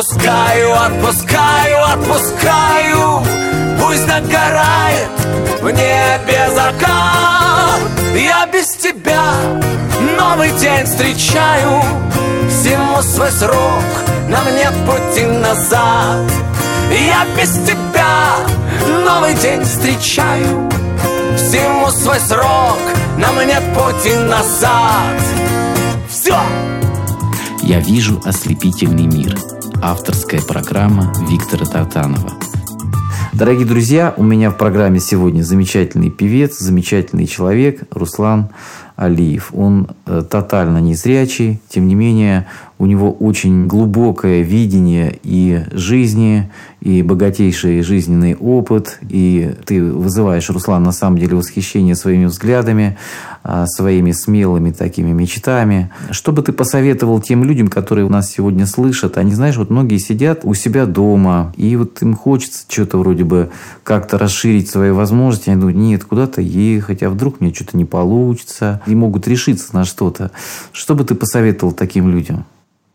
Отпускаю, 0.00 0.72
отпускаю, 0.72 1.84
отпускаю. 1.84 3.22
Пусть 3.78 4.06
догорает 4.06 5.10
в 5.60 5.66
небе 5.66 6.48
закат. 6.54 7.80
Я 8.14 8.46
без 8.50 8.68
тебя 8.76 9.34
новый 10.18 10.52
день 10.52 10.86
встречаю. 10.86 11.82
Всему 12.48 13.02
свой 13.02 13.30
срок, 13.30 13.84
нам 14.30 14.46
нет 14.54 14.72
пути 14.86 15.26
назад. 15.26 16.32
Я 16.90 17.26
без 17.36 17.50
тебя 17.66 18.36
новый 19.04 19.34
день 19.34 19.62
встречаю. 19.62 20.70
Всему 21.36 21.90
свой 21.90 22.20
срок, 22.20 22.78
нам 23.18 23.36
нет 23.46 23.62
пути 23.74 24.14
назад. 24.14 25.20
Все! 26.08 26.38
«Я 27.62 27.80
вижу 27.80 28.18
ослепительный 28.24 29.06
мир». 29.06 29.59
Авторская 29.82 30.42
программа 30.42 31.10
Виктора 31.26 31.64
Тартанова. 31.64 32.32
Дорогие 33.32 33.64
друзья, 33.64 34.12
у 34.18 34.22
меня 34.22 34.50
в 34.50 34.58
программе 34.58 35.00
сегодня 35.00 35.42
замечательный 35.42 36.10
певец, 36.10 36.58
замечательный 36.58 37.26
человек 37.26 37.84
Руслан 37.90 38.50
Алиев. 38.96 39.50
Он 39.54 39.88
э, 40.04 40.22
тотально 40.28 40.78
незрячий, 40.78 41.60
тем 41.70 41.88
не 41.88 41.94
менее 41.94 42.46
у 42.78 42.84
него 42.84 43.10
очень 43.10 43.66
глубокое 43.66 44.42
видение 44.42 45.18
и 45.22 45.64
жизни, 45.72 46.50
и 46.82 47.02
богатейший 47.02 47.80
жизненный 47.80 48.34
опыт. 48.34 48.98
И 49.08 49.54
ты 49.64 49.82
вызываешь, 49.82 50.50
Руслан, 50.50 50.82
на 50.82 50.92
самом 50.92 51.16
деле 51.16 51.36
восхищение 51.36 51.94
своими 51.94 52.26
взглядами, 52.26 52.98
своими 53.66 54.12
смелыми 54.12 54.70
такими 54.70 55.12
мечтами. 55.12 55.90
Что 56.10 56.32
бы 56.32 56.42
ты 56.42 56.52
посоветовал 56.52 57.20
тем 57.20 57.44
людям, 57.44 57.68
которые 57.68 58.04
у 58.04 58.10
нас 58.10 58.30
сегодня 58.30 58.66
слышат? 58.66 59.18
Они, 59.18 59.32
знаешь, 59.32 59.56
вот 59.56 59.70
многие 59.70 59.98
сидят 59.98 60.40
у 60.44 60.54
себя 60.54 60.86
дома, 60.86 61.52
и 61.56 61.76
вот 61.76 62.02
им 62.02 62.14
хочется 62.14 62.64
что-то 62.68 62.98
вроде 62.98 63.24
бы 63.24 63.50
как-то 63.84 64.18
расширить 64.18 64.68
свои 64.68 64.90
возможности. 64.90 65.50
Они 65.50 65.60
думают, 65.60 65.78
нет, 65.78 66.04
куда-то 66.04 66.40
ехать, 66.40 67.02
а 67.02 67.10
вдруг 67.10 67.40
мне 67.40 67.52
что-то 67.54 67.76
не 67.76 67.84
получится. 67.84 68.80
И 68.86 68.94
могут 68.94 69.26
решиться 69.26 69.74
на 69.74 69.84
что-то. 69.84 70.30
Что 70.72 70.94
бы 70.94 71.04
ты 71.04 71.14
посоветовал 71.14 71.72
таким 71.72 72.08
людям? 72.08 72.44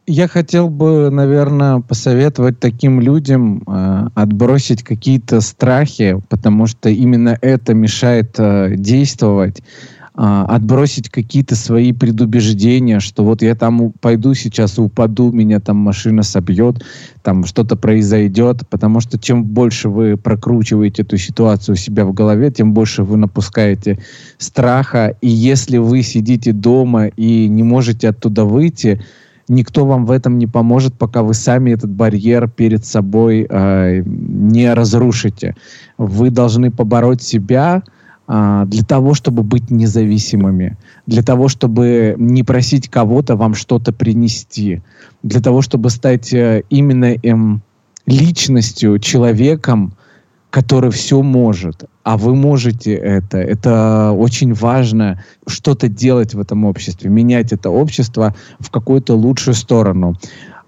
Я 0.07 0.27
хотел 0.27 0.69
бы, 0.69 1.09
наверное, 1.09 1.79
посоветовать 1.79 2.59
таким 2.59 3.01
людям 3.01 3.63
э, 3.65 4.07
отбросить 4.13 4.83
какие-то 4.83 5.41
страхи, 5.41 6.21
потому 6.29 6.67
что 6.67 6.89
именно 6.89 7.35
это 7.41 7.73
мешает 7.73 8.35
э, 8.37 8.75
действовать. 8.75 9.63
А, 10.17 10.45
отбросить 10.45 11.09
какие-то 11.09 11.55
свои 11.55 11.91
предубеждения, 11.91 13.01
что 13.01 13.25
вот 13.25 13.41
я 13.41 13.53
там 13.53 13.91
пойду 13.99 14.33
сейчас 14.33 14.79
упаду, 14.79 15.31
меня 15.33 15.59
там 15.59 15.75
машина 15.75 16.23
собьет, 16.23 16.85
там 17.21 17.43
что-то 17.43 17.75
произойдет, 17.75 18.65
потому 18.69 19.01
что 19.01 19.19
чем 19.19 19.43
больше 19.43 19.89
вы 19.89 20.15
прокручиваете 20.15 21.01
эту 21.01 21.17
ситуацию 21.17 21.73
у 21.73 21.77
себя 21.77 22.05
в 22.05 22.13
голове, 22.13 22.49
тем 22.49 22.73
больше 22.73 23.03
вы 23.03 23.17
напускаете 23.17 23.99
страха, 24.37 25.17
и 25.19 25.27
если 25.27 25.79
вы 25.79 26.01
сидите 26.01 26.53
дома 26.53 27.07
и 27.07 27.49
не 27.49 27.63
можете 27.63 28.07
оттуда 28.07 28.45
выйти, 28.45 29.01
никто 29.49 29.85
вам 29.85 30.05
в 30.05 30.11
этом 30.11 30.37
не 30.37 30.47
поможет, 30.47 30.93
пока 30.93 31.23
вы 31.23 31.33
сами 31.33 31.71
этот 31.71 31.91
барьер 31.91 32.47
перед 32.47 32.85
собой 32.85 33.45
э, 33.49 34.01
не 34.05 34.73
разрушите. 34.73 35.57
Вы 35.97 36.29
должны 36.29 36.71
побороть 36.71 37.21
себя 37.21 37.83
для 38.27 38.83
того, 38.83 39.13
чтобы 39.13 39.43
быть 39.43 39.69
независимыми, 39.69 40.77
для 41.05 41.21
того, 41.21 41.47
чтобы 41.47 42.15
не 42.17 42.43
просить 42.43 42.89
кого-то 42.89 43.35
вам 43.35 43.53
что-то 43.53 43.93
принести, 43.93 44.81
для 45.21 45.41
того, 45.41 45.61
чтобы 45.61 45.89
стать 45.91 46.33
э, 46.33 46.63
именно 46.69 47.15
эм, 47.21 47.61
личностью, 48.07 48.99
человеком, 48.99 49.93
который 50.49 50.89
все 50.89 51.21
может, 51.21 51.83
а 52.03 52.17
вы 52.17 52.33
можете 52.33 52.93
это. 52.93 53.37
Это 53.37 54.11
очень 54.11 54.53
важно 54.53 55.21
что-то 55.45 55.89
делать 55.89 56.33
в 56.33 56.39
этом 56.39 56.63
обществе, 56.63 57.09
менять 57.09 57.51
это 57.51 57.69
общество 57.69 58.33
в 58.59 58.71
какую-то 58.71 59.15
лучшую 59.15 59.53
сторону. 59.53 60.15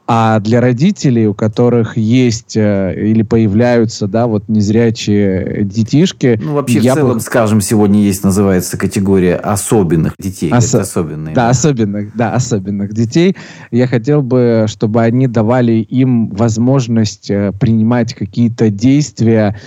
А 0.09 0.39
для 0.39 0.61
родителей, 0.61 1.27
у 1.27 1.33
которых 1.33 1.97
есть 1.97 2.55
э, 2.55 2.93
или 2.95 3.23
появляются, 3.23 4.07
да, 4.07 4.27
вот 4.27 4.47
незрячие 4.47 5.65
детишки... 5.65 6.39
Ну, 6.41 6.53
вообще, 6.53 6.79
в 6.79 6.83
целом, 6.83 7.13
бы... 7.15 7.19
скажем, 7.19 7.59
сегодня 7.59 7.99
есть, 7.99 8.23
называется 8.23 8.77
категория 8.77 9.35
особенных 9.35 10.13
детей. 10.17 10.49
Ос... 10.53 10.73
особенные. 10.73 11.35
Да, 11.35 11.47
да, 11.47 11.49
особенных, 11.49 12.15
да, 12.15 12.33
особенных 12.33 12.93
детей. 12.93 13.35
Я 13.69 13.85
хотел 13.87 14.21
бы, 14.21 14.63
чтобы 14.69 15.01
они 15.01 15.27
давали 15.27 15.73
им 15.73 16.29
возможность 16.29 17.29
э, 17.29 17.51
принимать 17.59 18.13
какие-то 18.13 18.69
действия, 18.69 19.59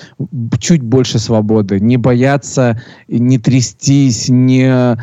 чуть 0.58 0.82
больше 0.82 1.18
свободы, 1.18 1.80
не 1.80 1.98
бояться, 1.98 2.80
не 3.08 3.38
трястись, 3.38 4.30
не 4.30 4.96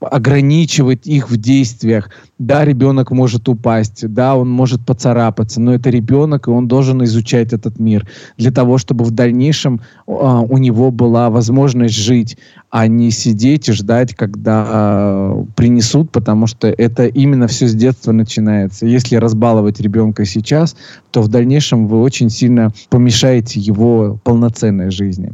ограничивать 0.00 1.06
их 1.06 1.30
в 1.30 1.36
действиях. 1.36 2.10
Да, 2.38 2.64
ребенок 2.64 3.12
может 3.12 3.48
упасть, 3.48 4.06
да, 4.12 4.36
он 4.36 4.55
может 4.56 4.84
поцарапаться, 4.84 5.60
но 5.60 5.74
это 5.74 5.90
ребенок, 5.90 6.48
и 6.48 6.50
он 6.50 6.66
должен 6.66 7.04
изучать 7.04 7.52
этот 7.52 7.78
мир 7.78 8.08
для 8.38 8.50
того, 8.50 8.78
чтобы 8.78 9.04
в 9.04 9.10
дальнейшем 9.10 9.80
э, 10.06 10.10
у 10.10 10.58
него 10.58 10.90
была 10.90 11.30
возможность 11.30 11.94
жить, 11.94 12.38
а 12.70 12.88
не 12.88 13.10
сидеть 13.10 13.68
и 13.68 13.72
ждать, 13.72 14.14
когда 14.14 14.66
э, 14.68 15.44
принесут, 15.54 16.10
потому 16.10 16.46
что 16.46 16.68
это 16.68 17.06
именно 17.06 17.46
все 17.46 17.68
с 17.68 17.74
детства 17.74 18.12
начинается. 18.12 18.86
Если 18.86 19.16
разбаловать 19.16 19.80
ребенка 19.80 20.24
сейчас, 20.24 20.76
то 21.10 21.22
в 21.22 21.28
дальнейшем 21.28 21.86
вы 21.86 22.00
очень 22.00 22.30
сильно 22.30 22.72
помешаете 22.88 23.60
его 23.60 24.18
полноценной 24.24 24.90
жизни. 24.90 25.32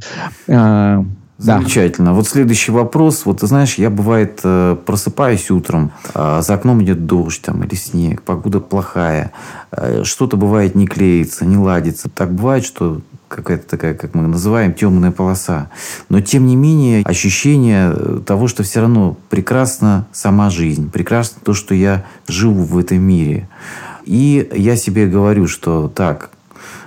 Э, 0.49 1.05
Замечательно. 1.43 2.11
Да. 2.11 2.13
Вот 2.15 2.29
следующий 2.29 2.71
вопрос. 2.73 3.27
Вот 3.27 3.41
ты 3.41 3.47
знаешь, 3.47 3.75
я 3.75 3.91
бывает 3.91 4.41
э, 4.45 4.77
просыпаюсь 4.87 5.51
утром, 5.51 5.93
а 6.15 6.41
за 6.43 6.55
окном 6.55 6.83
идет 6.83 7.07
дождь 7.07 7.43
там, 7.43 7.65
или 7.65 7.75
снег, 7.75 8.23
погода 8.23 8.61
плохая, 8.61 9.33
э, 9.73 10.05
что-то 10.05 10.37
бывает 10.37 10.75
не 10.75 10.87
клеится, 10.87 11.45
не 11.45 11.57
ладится. 11.57 12.09
Так 12.09 12.33
бывает, 12.33 12.65
что 12.65 13.01
какая-то 13.29 13.69
такая, 13.69 13.95
как 13.95 14.15
мы 14.15 14.27
называем, 14.29 14.75
темная 14.75 15.11
полоса. 15.11 15.71
Но, 16.09 16.21
тем 16.21 16.47
не 16.47 16.55
менее, 16.55 17.03
ощущение 17.05 17.93
э, 17.93 18.21
того, 18.25 18.47
что 18.47 18.63
все 18.63 18.81
равно 18.81 19.17
прекрасна 19.29 20.07
сама 20.13 20.51
жизнь, 20.51 20.91
прекрасно 20.91 21.41
то, 21.45 21.55
что 21.55 21.75
я 21.75 22.05
живу 22.29 22.63
в 22.63 22.79
этом 22.79 22.99
мире. 22.99 23.49
И 24.05 24.49
я 24.55 24.77
себе 24.77 25.07
говорю, 25.07 25.47
что 25.47 25.89
так, 25.89 26.31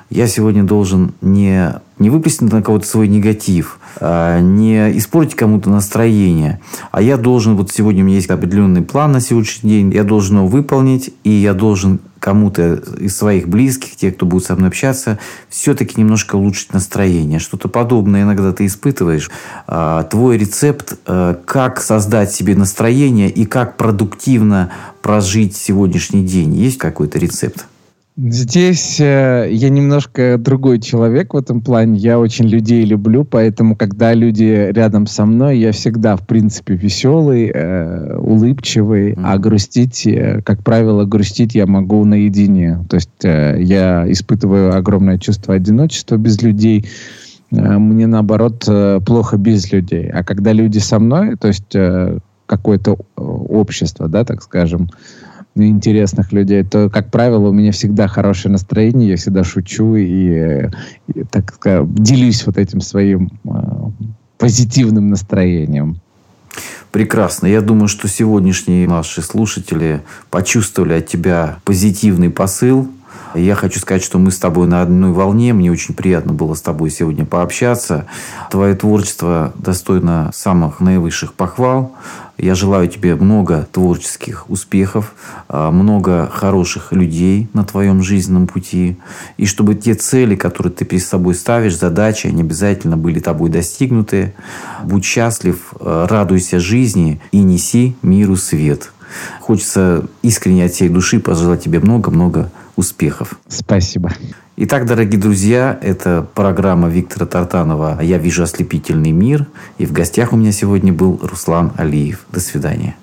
я 0.09 0.27
сегодня 0.27 0.63
должен 0.63 1.13
не, 1.21 1.73
не 1.99 2.09
выплеснуть 2.09 2.51
на 2.51 2.61
кого-то 2.61 2.85
свой 2.85 3.07
негатив, 3.07 3.79
а 3.99 4.39
не 4.39 4.97
испортить 4.97 5.35
кому-то 5.35 5.69
настроение, 5.69 6.59
а 6.91 7.01
я 7.01 7.17
должен, 7.17 7.55
вот 7.55 7.71
сегодня 7.71 8.03
у 8.03 8.05
меня 8.05 8.17
есть 8.17 8.29
определенный 8.29 8.81
план 8.81 9.11
на 9.11 9.19
сегодняшний 9.19 9.69
день, 9.69 9.93
я 9.93 10.03
должен 10.03 10.37
его 10.37 10.47
выполнить, 10.47 11.13
и 11.23 11.31
я 11.31 11.53
должен 11.53 11.99
кому-то 12.19 12.81
из 12.99 13.15
своих 13.15 13.47
близких, 13.47 13.95
тех, 13.95 14.15
кто 14.15 14.25
будет 14.25 14.45
со 14.45 14.55
мной 14.55 14.69
общаться, 14.69 15.19
все-таки 15.47 15.99
немножко 15.99 16.35
улучшить 16.37 16.73
настроение. 16.73 17.37
Что-то 17.37 17.69
подобное 17.69 18.23
иногда 18.23 18.51
ты 18.51 18.65
испытываешь. 18.65 19.29
А, 19.67 20.01
твой 20.03 20.39
рецепт, 20.39 20.97
а, 21.05 21.39
как 21.45 21.79
создать 21.79 22.31
себе 22.31 22.55
настроение 22.55 23.29
и 23.29 23.45
как 23.45 23.77
продуктивно 23.77 24.71
прожить 25.03 25.55
сегодняшний 25.55 26.25
день, 26.25 26.55
есть 26.55 26.79
какой-то 26.79 27.19
рецепт? 27.19 27.67
Здесь 28.17 29.01
э, 29.01 29.49
я 29.51 29.67
немножко 29.67 30.37
другой 30.37 30.79
человек 30.79 31.33
в 31.33 31.37
этом 31.37 31.59
плане. 31.59 31.99
Я 31.99 32.17
очень 32.17 32.45
людей 32.45 32.85
люблю, 32.85 33.25
поэтому, 33.25 33.75
когда 33.75 34.13
люди 34.13 34.71
рядом 34.71 35.05
со 35.05 35.25
мной, 35.25 35.59
я 35.59 35.73
всегда, 35.73 36.15
в 36.15 36.25
принципе, 36.25 36.75
веселый, 36.75 37.51
э, 37.53 38.15
улыбчивый, 38.17 39.11
mm-hmm. 39.11 39.21
а 39.21 39.37
грустить, 39.37 40.07
э, 40.07 40.41
как 40.45 40.63
правило, 40.63 41.03
грустить 41.03 41.55
я 41.55 41.65
могу 41.67 42.05
наедине. 42.05 42.85
То 42.89 42.95
есть 42.95 43.25
э, 43.25 43.57
я 43.59 44.09
испытываю 44.09 44.73
огромное 44.73 45.17
чувство 45.17 45.55
одиночества 45.55 46.15
без 46.15 46.41
людей. 46.41 46.85
Э, 47.51 47.77
мне, 47.77 48.07
наоборот, 48.07 48.63
э, 48.65 49.01
плохо 49.05 49.35
без 49.35 49.69
людей. 49.73 50.09
А 50.09 50.23
когда 50.23 50.53
люди 50.53 50.77
со 50.77 50.99
мной, 50.99 51.35
то 51.35 51.49
есть 51.49 51.75
э, 51.75 52.17
какое-то 52.45 52.97
общество, 53.17 54.07
да, 54.07 54.23
так 54.23 54.41
скажем, 54.41 54.89
интересных 55.55 56.31
людей, 56.31 56.63
то, 56.63 56.89
как 56.89 57.11
правило, 57.11 57.47
у 57.47 57.53
меня 57.53 57.71
всегда 57.71 58.07
хорошее 58.07 58.51
настроение, 58.51 59.09
я 59.09 59.15
всегда 59.15 59.43
шучу 59.43 59.95
и, 59.95 60.69
и 61.13 61.23
так 61.31 61.53
сказать, 61.53 61.93
делюсь 61.93 62.45
вот 62.45 62.57
этим 62.57 62.81
своим 62.81 63.31
э, 63.45 63.49
позитивным 64.37 65.09
настроением. 65.09 65.99
Прекрасно. 66.91 67.47
Я 67.47 67.61
думаю, 67.61 67.87
что 67.87 68.07
сегодняшние 68.07 68.87
наши 68.87 69.21
слушатели 69.21 70.01
почувствовали 70.29 70.93
от 70.93 71.07
тебя 71.07 71.59
позитивный 71.65 72.29
посыл, 72.29 72.89
я 73.35 73.55
хочу 73.55 73.79
сказать, 73.79 74.03
что 74.03 74.17
мы 74.17 74.31
с 74.31 74.37
тобой 74.37 74.67
на 74.67 74.81
одной 74.81 75.11
волне. 75.11 75.53
Мне 75.53 75.71
очень 75.71 75.93
приятно 75.93 76.33
было 76.33 76.53
с 76.53 76.61
тобой 76.61 76.89
сегодня 76.89 77.25
пообщаться. 77.25 78.05
Твое 78.49 78.75
творчество 78.75 79.53
достойно 79.57 80.31
самых 80.33 80.79
наивысших 80.79 81.33
похвал. 81.33 81.93
Я 82.37 82.53
желаю 82.53 82.89
тебе 82.89 83.15
много 83.15 83.67
творческих 83.71 84.49
успехов, 84.49 85.13
а, 85.47 85.71
много 85.71 86.29
хороших 86.31 86.91
людей 86.91 87.47
на 87.53 87.63
твоем 87.63 88.03
жизненном 88.03 88.47
пути. 88.47 88.97
И 89.37 89.45
чтобы 89.45 89.75
те 89.75 89.93
цели, 89.93 90.35
которые 90.35 90.73
ты 90.73 90.83
перед 90.83 91.03
собой 91.03 91.35
ставишь, 91.35 91.77
задачи, 91.77 92.27
они 92.27 92.41
обязательно 92.41 92.97
были 92.97 93.19
тобой 93.19 93.49
достигнуты. 93.49 94.33
Будь 94.83 95.05
счастлив, 95.05 95.73
а, 95.79 96.07
радуйся 96.07 96.59
жизни 96.59 97.21
и 97.31 97.39
неси 97.39 97.95
миру 98.01 98.35
свет. 98.35 98.91
Хочется 99.41 100.05
искренне 100.21 100.65
от 100.65 100.71
всей 100.71 100.89
души 100.89 101.19
пожелать 101.19 101.63
тебе 101.63 101.79
много-много 101.79 102.49
успехов. 102.75 103.39
Спасибо. 103.47 104.11
Итак, 104.57 104.85
дорогие 104.85 105.19
друзья, 105.19 105.77
это 105.81 106.25
программа 106.33 106.87
Виктора 106.87 107.25
Тартанова 107.25 107.99
«Я 108.01 108.17
вижу 108.17 108.43
ослепительный 108.43 109.11
мир». 109.11 109.47
И 109.77 109.85
в 109.85 109.91
гостях 109.91 110.31
у 110.31 110.37
меня 110.37 110.53
сегодня 110.53 110.93
был 110.93 111.19
Руслан 111.21 111.73
Алиев. 111.75 112.25
До 112.31 112.39
свидания. 112.39 112.95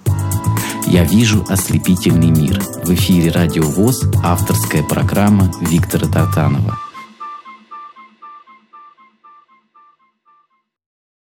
«Я 0.87 1.05
вижу 1.05 1.45
ослепительный 1.49 2.31
мир». 2.31 2.61
В 2.85 2.91
эфире 2.95 3.31
«Радио 3.31 3.65
ВОЗ» 3.65 4.05
авторская 4.25 4.83
программа 4.83 5.51
Виктора 5.61 6.09
Тартанова. 6.09 6.79